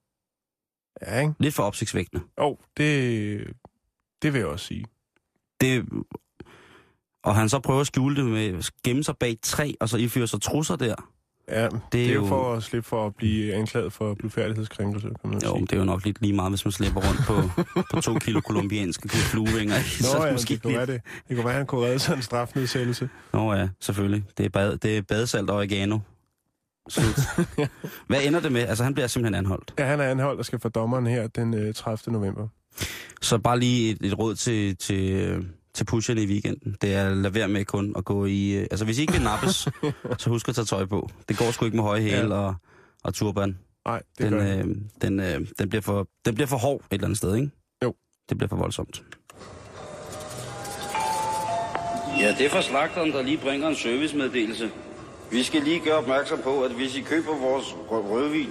[1.03, 1.35] Ja, ikke?
[1.41, 2.25] lidt for opsigtsvækkende.
[2.41, 3.55] Jo, det...
[4.23, 4.85] Det vil jeg også sige.
[5.61, 5.85] Det,
[7.25, 9.97] og han så prøver at skjule det med at gemme sig bag træ, og så
[9.97, 10.95] iføre sig trusser der.
[11.49, 15.09] Ja, det er, det er jo for at slippe for at blive anklaget for blufærdighedskrænkelse,
[15.09, 15.61] kan man Jo, sige.
[15.61, 17.63] det er jo nok lidt lige meget, hvis man slæber rundt på,
[17.95, 19.75] på to kilo kolumbianske fluevinger.
[20.01, 20.89] så Nå er ja, det måske det kunne, lidt...
[20.89, 21.03] være det.
[21.29, 23.09] det kunne være, at han kunne redde sig en strafnedsættelse.
[23.33, 24.25] Nå ja, selvfølgelig.
[24.39, 25.99] Det er, bad, det er badesalt og oregano.
[26.89, 27.21] Slut.
[28.09, 28.61] Hvad ender det med?
[28.63, 29.75] Altså, han bliver simpelthen anholdt.
[29.79, 32.13] Ja, han er anholdt og skal for dommeren her den øh, 30.
[32.13, 32.49] november.
[33.23, 35.45] Så bare lige et, et råd til, til, øh,
[35.75, 36.77] til pusherne i weekenden.
[36.83, 38.51] Det er at lade være med kun at gå i...
[38.53, 39.55] øh, Altså, hvis I ikke vil nappes,
[40.19, 41.09] så husk at tage tøj på.
[41.29, 42.41] Det går sgu ikke med høje hæle Ja.
[42.41, 42.55] og,
[43.05, 43.59] og turban.
[43.87, 44.65] Nej, det Den, gør øh,
[45.03, 47.51] den, øh, den, bliver for, den bliver for hård et eller andet sted, ikke?
[47.85, 47.95] Jo.
[48.29, 49.03] Det bliver for voldsomt.
[52.21, 54.71] Ja, det er fra slagteren, der lige bringer en servicemeddelelse.
[55.31, 58.51] Vi skal lige gøre opmærksom på, at hvis I køber vores rø- rødvin...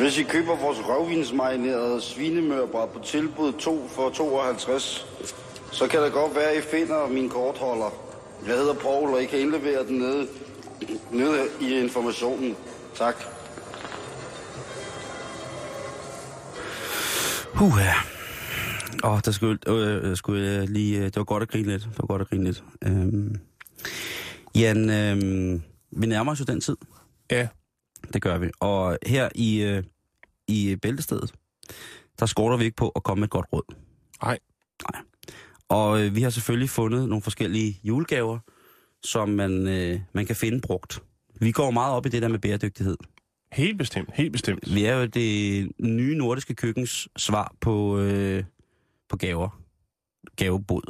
[0.00, 5.06] Hvis I køber vores rødvinsmarinerede svinemørbræd på tilbud 2 for 52,
[5.72, 7.90] så kan det godt være, at I finder min kortholder.
[8.46, 10.28] Jeg hedder Paul, og I kan indlevere den nede,
[11.12, 12.56] nede i informationen.
[12.94, 13.14] Tak.
[17.54, 17.94] Huh, ja.
[19.04, 20.98] Åh, der skulle, øh, skulle jeg lige...
[20.98, 21.82] øh, Det var godt at grine lidt.
[21.82, 22.64] Det var godt at grine lidt.
[22.86, 23.36] Øhm,
[24.54, 26.76] Jan, øhm, vi nærmer os jo den tid.
[27.30, 27.48] Ja,
[28.12, 28.50] Det gør vi.
[28.60, 29.82] Og her i, øh,
[30.48, 31.34] i Bæltestedet,
[32.20, 33.74] der skorter vi ikke på at komme med et godt råd.
[34.22, 34.38] Nej.
[34.92, 35.02] Nej.
[35.68, 38.38] Og øh, vi har selvfølgelig fundet nogle forskellige julegaver,
[39.04, 41.02] som man, øh, man kan finde brugt.
[41.40, 42.96] Vi går meget op i det der med bæredygtighed.
[43.52, 44.74] helt bestemt, helt bestemt.
[44.74, 48.44] Vi er jo det nye nordiske køkkens svar på, øh,
[49.08, 49.60] på gaver.
[50.36, 50.82] Gavebod,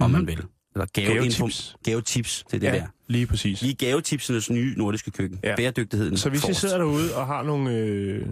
[0.00, 0.18] om Mhm.
[0.18, 0.44] man vil.
[0.78, 1.76] Eller gave Gavetips.
[1.84, 2.72] Gavetips, det er det ja.
[2.82, 2.86] der.
[3.06, 3.62] lige præcis.
[3.62, 5.40] Er gavetipsenes nye nordiske køkken.
[5.42, 5.48] Ja.
[5.50, 5.56] Ja.
[5.56, 6.60] Bæredygtigheden Så hvis I forrest.
[6.60, 8.26] sidder derude og har nogle, øh,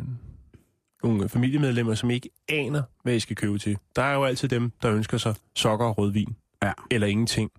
[1.03, 4.73] nogle familiemedlemmer, som ikke aner, hvad I skal købe til, der er jo altid dem,
[4.83, 6.37] der ønsker sig sokker og rødvin.
[6.63, 6.73] Ja.
[6.91, 7.51] Eller ingenting.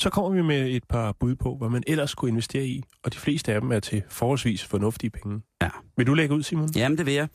[0.00, 3.12] Så kommer vi med et par bud på, hvad man ellers kunne investere i, og
[3.12, 5.40] de fleste af dem er til forholdsvis fornuftige penge.
[5.62, 5.68] Ja.
[5.96, 6.68] Vil du lægge ud, Simon?
[6.76, 7.28] Jamen, det vil jeg.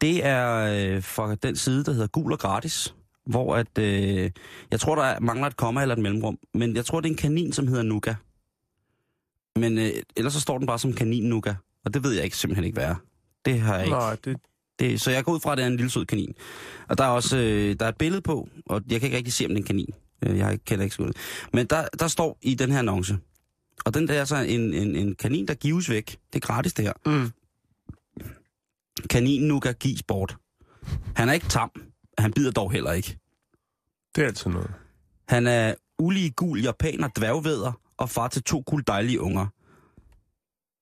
[0.00, 0.56] Det er
[0.96, 2.94] øh, fra den side, der hedder Gul og Gratis,
[3.26, 4.30] hvor at, øh,
[4.70, 7.12] jeg tror, der er- mangler et komma eller et mellemrum, men jeg tror, det er
[7.12, 8.14] en kanin, som hedder Nuga.
[9.56, 11.54] Men øh, ellers så står den bare som kanin Nuga,
[11.84, 12.94] og det ved jeg ikke simpelthen ikke, hvad er.
[13.44, 13.96] Det har jeg ikke.
[13.96, 14.36] Nej, det,
[14.78, 16.34] Det, så jeg går ud fra, at det er en lille sød kanin.
[16.88, 19.32] Og der er også øh, der er et billede på, og jeg kan ikke rigtig
[19.32, 19.94] se, om det er en kanin.
[20.26, 21.16] Øh, jeg kender ikke skudt.
[21.52, 23.18] Men der, der står i den her annonce,
[23.84, 26.06] og den der er så en, en, en kanin, der gives væk.
[26.32, 26.92] Det er gratis, det her.
[27.06, 27.30] Mm.
[29.10, 30.36] Kaninen nu kan gives bort.
[31.16, 31.70] Han er ikke tam.
[32.18, 33.18] Han bider dog heller ikke.
[34.16, 34.70] det er altid noget.
[35.28, 39.46] Han er ulige gul japaner dværgvæder og far til to kul dejlige unger.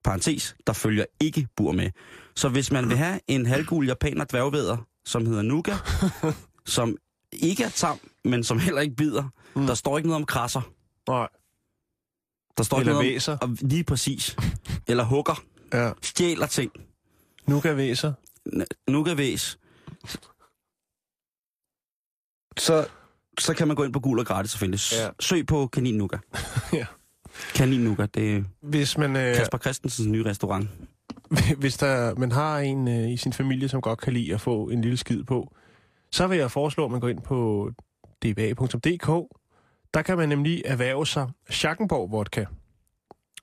[0.03, 1.91] Parentes, der følger ikke bur med.
[2.35, 5.75] Så hvis man vil have en halvgul japaner dværgvæder, som hedder Nuga,
[6.75, 6.95] som
[7.33, 9.23] ikke er tam, men som heller ikke bider,
[9.55, 9.65] Mm.
[9.67, 10.61] der står ikke noget om krasser.
[11.07, 11.27] Nej,
[12.57, 13.37] Der står Eller ikke noget væser.
[13.41, 13.51] om...
[13.51, 14.35] Og lige præcis.
[14.87, 15.43] Eller hugger.
[15.73, 15.91] ja.
[16.01, 16.71] Stjæler ting.
[17.47, 18.13] Nu kan væser.
[18.87, 19.59] Nuga-væs.
[22.57, 22.87] Så,
[23.39, 24.79] så kan man gå ind på gul og gratis selvfølgelig.
[24.91, 25.09] Ja.
[25.19, 26.17] Søg på Kanin Nuga.
[26.73, 26.85] Ja.
[27.55, 30.69] Kanin Nuga, det Hvis man, øh, Kasper Christensens nye restaurant.
[31.61, 34.69] hvis der, man har en øh, i sin familie, som godt kan lide at få
[34.69, 35.55] en lille skid på,
[36.11, 37.71] så vil jeg foreslå, at man går ind på
[38.23, 39.35] dba.dk.
[39.93, 42.45] Der kan man nemlig erhverve sig Schackenborg vodka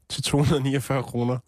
[0.08, 1.38] til 249 kroner.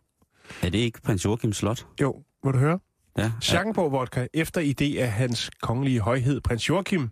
[0.62, 1.86] Er det ikke prins Joachim Slot?
[2.00, 2.78] Jo, må du høre?
[3.18, 3.32] Ja.
[3.40, 7.10] Schackenborg vodka, efter idé af hans kongelige højhed, prins Joachim,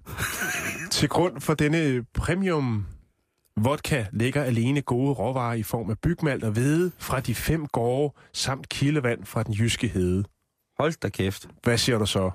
[0.91, 2.87] Til grund for denne premium
[3.57, 8.15] vodka ligger alene gode råvarer i form af bygmalt og hvede fra de fem gårde
[8.33, 10.25] samt kildevand fra den jyske hede.
[10.79, 11.49] Hold da kæft.
[11.63, 12.31] Hvad siger du så?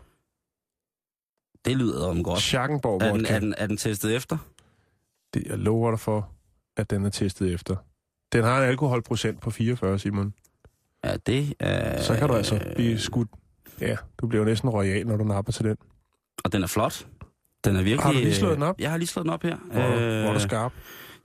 [1.66, 2.39] Det lyder om godt.
[2.39, 3.34] Schackenborg Er den, vodka.
[3.36, 4.38] er, den, er den testet efter?
[5.34, 6.30] Det, jeg lover dig for,
[6.78, 7.76] at den er testet efter.
[8.34, 10.34] Den har en alkoholprocent på 44, Simon.
[11.03, 12.01] Ja, det er...
[12.01, 13.30] Så kan du altså blive skudt.
[13.88, 15.78] Ja, du bliver jo næsten royal, når du napper til den.
[16.44, 17.08] Og den er flot.
[17.66, 18.02] Den er virkelig...
[18.04, 18.76] Har du lige øh, slået den op?
[18.80, 19.58] Jeg har lige slået den op her.
[19.58, 20.74] Hvor, øh, hvor er du skarp.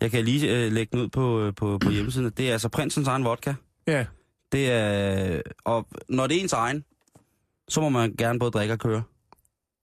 [0.00, 2.30] Jeg kan lige øh, lægge den ud på, øh, på, på hjemmesiden.
[2.30, 3.54] Det er altså prinsens egen vodka.
[3.86, 4.06] Ja,
[4.52, 5.42] Det er...
[5.64, 6.84] Og når det er ens egen,
[7.68, 9.02] så må man gerne både drikke og køre.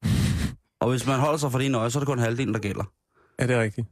[0.82, 2.60] og hvis man holder sig for det ene øje, så er det kun halvdelen, der
[2.60, 2.84] gælder.
[3.38, 3.88] er det rigtigt?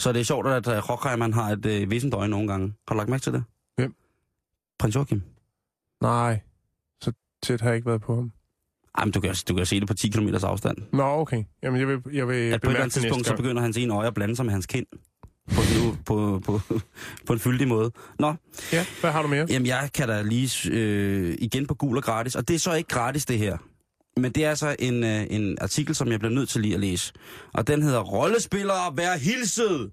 [0.00, 2.74] Så det er sjovt, at uh, Rockheimer har et øh, vissent øje nogle gange.
[2.88, 3.44] Har du lagt mærke til det?
[3.76, 3.94] Hvem?
[4.78, 5.22] Prins Joachim.
[6.00, 6.40] Nej,
[7.42, 8.32] tæt har jeg ikke været på ham.
[8.98, 10.76] Ej, men du kan, du kan se det på 10 km afstand.
[10.92, 11.44] Nå, okay.
[11.62, 13.76] Jamen, jeg vil, jeg vil At på et eller andet det tidspunkt, så begynder hans
[13.76, 14.86] ene øje at blande sig med hans kind.
[15.54, 16.60] På, en, på, på,
[17.26, 17.90] på en fyldig måde.
[18.18, 18.34] Nå,
[18.72, 19.46] Ja, hvad har du mere?
[19.50, 22.34] Jamen, jeg kan da lige øh, igen på gul og gratis.
[22.34, 23.56] Og det er så ikke gratis, det her.
[24.16, 26.80] Men det er altså en, øh, en artikel, som jeg bliver nødt til lige at
[26.80, 27.12] læse.
[27.54, 29.90] Og den hedder Rollespillere, vær hilset!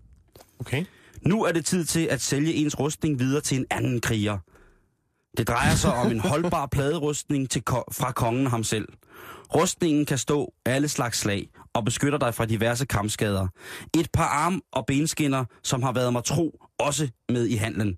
[0.60, 0.86] Okay.
[1.22, 4.38] Nu er det tid til at sælge ens rustning videre til en anden kriger.
[5.38, 8.88] Det drejer sig om en holdbar pladerustning til ko- fra kongen ham selv.
[9.56, 13.48] Rustningen kan stå alle slags slag og beskytter dig fra diverse kampskader.
[13.98, 17.98] Et par arm- og benskinner, som har været mig tro, også med i handlen.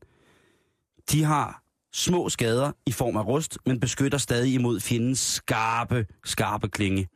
[1.11, 1.61] De har
[1.93, 7.07] små skader i form af rust, men beskytter stadig imod fjendens skarpe, skarpe klinge.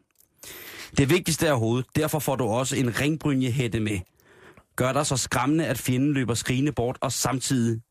[0.97, 3.99] Det vigtigste er hovedet, derfor får du også en ringbrynjehætte med.
[4.75, 7.81] Gør dig så skræmmende, at fjenden løber skrigende bort, og samtidig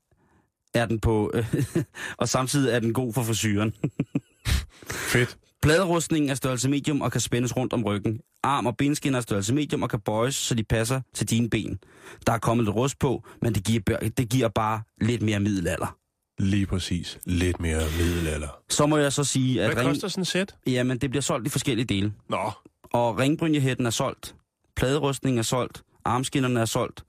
[0.74, 1.32] er den på,
[2.18, 3.74] og samtidig er den god for frisyren.
[5.12, 5.36] Fedt.
[5.62, 8.20] Pladerustningen er størrelse medium og kan spændes rundt om ryggen.
[8.42, 11.78] Arm og benskinner er størrelse medium og kan bøjes, så de passer til dine ben.
[12.26, 13.80] Der er kommet lidt rust på, men det giver,
[14.18, 15.96] det giver bare lidt mere middelalder.
[16.38, 17.18] Lige præcis.
[17.26, 18.48] Lidt mere middelalder.
[18.70, 20.54] Så må jeg så sige, at Hvad koster sådan et sæt?
[20.66, 22.12] jamen, det bliver solgt i forskellige dele.
[22.28, 22.50] Nå,
[22.92, 24.34] Og ringbrynjehætten er solgt,
[24.76, 27.04] pladerustningen er solgt, armskinnerne er solgt,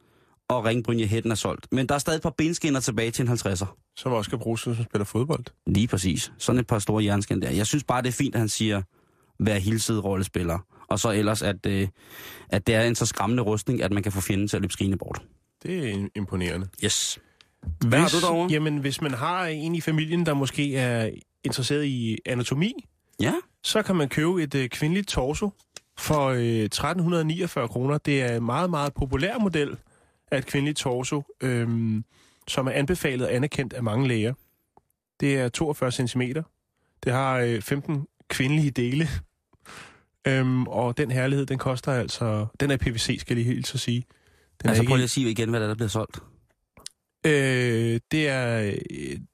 [0.49, 1.67] og ringbrynjehætten er solgt.
[1.71, 3.93] Men der er stadig et par benskinner tilbage til en 50'er.
[3.97, 5.45] som også skal bruges, hvis man spiller fodbold.
[5.67, 6.31] Lige præcis.
[6.37, 7.49] Sådan et par store jernskin der.
[7.49, 8.81] Jeg synes bare, det er fint, at han siger,
[9.39, 10.59] vær hilset rollespiller.
[10.87, 11.87] Og så ellers, at, øh,
[12.49, 14.73] at det er en så skræmmende rustning, at man kan få fjenden til at løbe
[14.73, 15.21] skrigende bort.
[15.63, 16.67] Det er imponerende.
[16.83, 17.19] Yes.
[17.87, 18.47] Hvad har du derovre?
[18.51, 21.09] Jamen, hvis man har en i familien, der måske er
[21.43, 22.73] interesseret i anatomi,
[23.19, 23.33] Ja?
[23.63, 25.49] så kan man købe et øh, kvindeligt torso
[25.97, 27.97] for øh, 1349 kroner.
[27.97, 29.77] Det er en meget, meget populær model
[30.31, 31.67] af et kvindeligt torso, øh,
[32.47, 34.33] som er anbefalet og anerkendt af mange læger.
[35.19, 36.21] Det er 42 cm.
[37.03, 39.07] Det har øh, 15 kvindelige dele.
[40.27, 42.47] Øhm, og den herlighed, den koster altså...
[42.59, 44.05] Den er PVC, skal jeg lige helt så sige.
[44.61, 46.19] Den Altså er prøv lige at sige igen, hvad der, er, der bliver solgt.
[47.25, 49.25] Øh, det er et,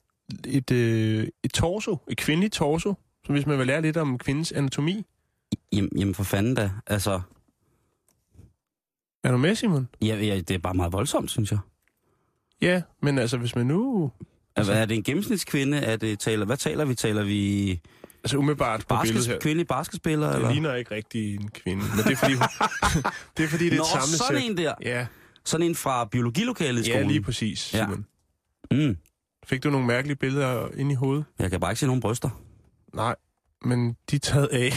[0.46, 2.94] et, øh, et torso, et kvindeligt torso,
[3.26, 5.06] så hvis man vil lære lidt om kvindens anatomi.
[5.72, 6.70] Jamen, jamen for fanden da.
[6.86, 7.20] Altså,
[9.24, 9.88] Er du med, Simon?
[10.02, 11.58] ja, ja, det er bare meget voldsomt, synes jeg.
[12.62, 14.12] Ja, men altså hvis man nu...
[14.56, 15.78] Altså, er det en gennemsnitskvinde?
[15.78, 16.94] Er det, taler, hvad taler vi?
[16.94, 17.80] Taler vi
[18.24, 19.38] Altså umiddelbart på billedet her.
[19.38, 20.26] kvindelig basketspiller?
[20.26, 20.50] Det Eller?
[20.52, 22.32] ligner ikke rigtig en kvinde, men det er fordi,
[23.36, 24.50] det er, fordi det er Nå, et samlet sådan sæt.
[24.50, 24.74] en der.
[24.82, 25.06] Ja,
[25.44, 27.08] Sådan en fra biologilokalet i ja, skolen?
[27.08, 27.84] lige præcis, Ja.
[27.84, 28.06] Simon.
[28.70, 28.96] Mm.
[29.46, 31.24] Fik du nogle mærkelige billeder ind i hovedet?
[31.38, 32.42] Jeg kan bare ikke se nogen bryster.
[32.94, 33.14] Nej,
[33.64, 34.72] men de er taget af.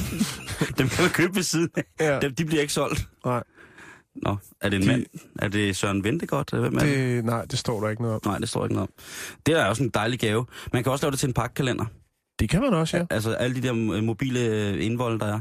[0.78, 1.84] Dem kan man købe ved siden af.
[2.00, 3.08] Ja, Dem, de bliver ikke solgt.
[3.24, 3.42] nej,
[4.16, 5.06] Nå, er det en De- mand?
[5.38, 6.50] Er det Søren Ventegodt?
[6.50, 6.88] Hvem er det?
[6.98, 8.20] det, nej, det står der ikke noget om.
[8.24, 9.02] Nej, det står ikke noget om.
[9.46, 10.46] Det er også en dejlig gave.
[10.72, 11.84] Man kan også lave det til en pakkalender.
[12.38, 13.04] Det kan man også, ja.
[13.10, 15.40] Altså alle de der øh, mobile øh, indvold, der er.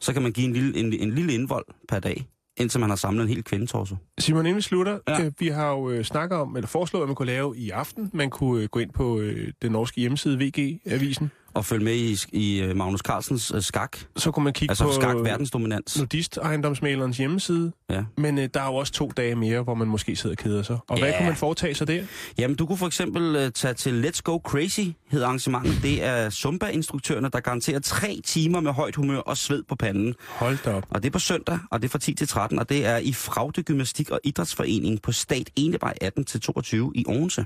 [0.00, 2.96] Så kan man give en lille, en, en lille indvold per dag, indtil man har
[2.96, 3.96] samlet en hel kvindetorso.
[4.18, 5.12] Simon, inden vi slutter, Ja.
[5.20, 5.24] ja.
[5.24, 8.10] øh, vi har jo øh, snakket om, eller foreslået, at man kunne lave i aften.
[8.12, 11.30] Man kunne øh, gå ind på øh, den norske hjemmeside VG-avisen.
[11.54, 13.96] Og følge med i, i øh, Magnus Carlsens øh, skak.
[14.16, 15.98] Så kunne man kigge Altså på skak verdensdominans.
[15.98, 17.72] nudist-ejendomsmalerens hjemmeside.
[17.90, 18.02] Ja.
[18.18, 20.62] Men øh, der er jo også to dage mere, hvor man måske sidder og keder
[20.62, 20.78] sig.
[20.88, 21.16] Og hvad Ja.
[21.18, 22.02] kunne man foretage sig der?
[22.38, 24.80] Jamen, du kunne for eksempel øh, tage til Let's Go Crazy,
[25.10, 25.78] hedder arrangementet.
[25.82, 30.14] Det er Zumba-instruktørerne, der garanterer tre timer med højt humør og sved på panden.
[30.28, 30.84] Hold da op.
[30.90, 32.96] Og det er på søndag, og det er fra 10 til 13, og det er
[32.96, 37.44] i Fragte Gymnastik og Idrætsforening på Stat Enevej 18 til 22 i Odense.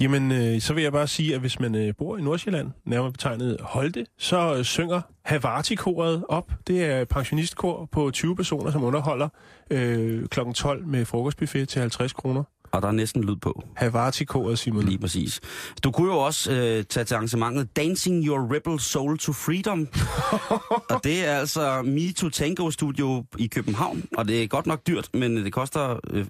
[0.00, 3.12] Jamen, øh, så vil jeg bare sige, at hvis man øh, bor i Nordsjælland, nærmere
[3.12, 6.52] betegnet Holte, så synger Havarti-koret op.
[6.66, 9.28] Det er et pensionistkor på 20 personer, som underholder
[9.70, 10.40] øh, kl.
[10.54, 12.44] 12 med frokostbuffet til 50 kroner.
[12.72, 13.64] Og der er næsten lyd på.
[13.76, 14.84] Havarti-koret, Simon.
[14.84, 15.40] Lige præcis.
[15.84, 19.88] Du kunne jo også øh, tage til arrangementet Dancing Your Rebel Soul to Freedom.
[20.90, 24.04] og det er altså Me to Tango Studio i København.
[24.16, 26.00] Og det er godt nok dyrt, men det koster...
[26.10, 26.26] Øh,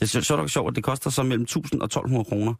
[0.00, 2.54] det er så nok sjovt, at det koster så mellem 1000 og 1200 kroner.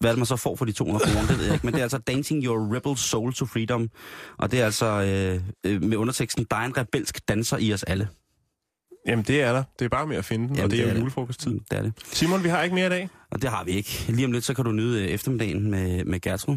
[0.00, 1.66] Hvad det, man så får for de 200 kroner, det ved jeg ikke.
[1.66, 3.90] Men det er altså Dancing Your Rebel Soul to Freedom.
[4.38, 5.40] Og det er altså øh,
[5.72, 8.08] øh, med underteksten, der er en rebelsk danser i os alle.
[9.06, 9.62] Jamen, det er der.
[9.78, 11.00] Det er bare med at finde den, Jamen, og det, det er er jo det.
[11.00, 11.52] julefrokosttid.
[11.70, 11.92] Det er det.
[12.12, 13.08] Simon, vi har ikke mere i dag.
[13.30, 14.04] Og det har vi ikke.
[14.08, 16.56] Lige om lidt, så kan du nyde øh, eftermiddagen med, med Gertrud.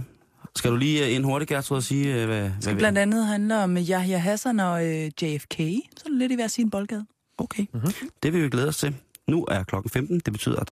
[0.55, 2.43] Skal du lige øh, ind hurtigt, Gertrud, og sige, hvad...
[2.43, 5.55] Det hvad skal vi- blandt andet handle om Yahya Hassan og øh, JFK.
[5.57, 7.05] Så er det lidt i hver sin boldgade.
[7.37, 7.91] Okay, mm-hmm.
[8.23, 8.95] det vil vi glæde os til.
[9.27, 10.19] Nu er klokken 15.
[10.25, 10.67] Det betyder, at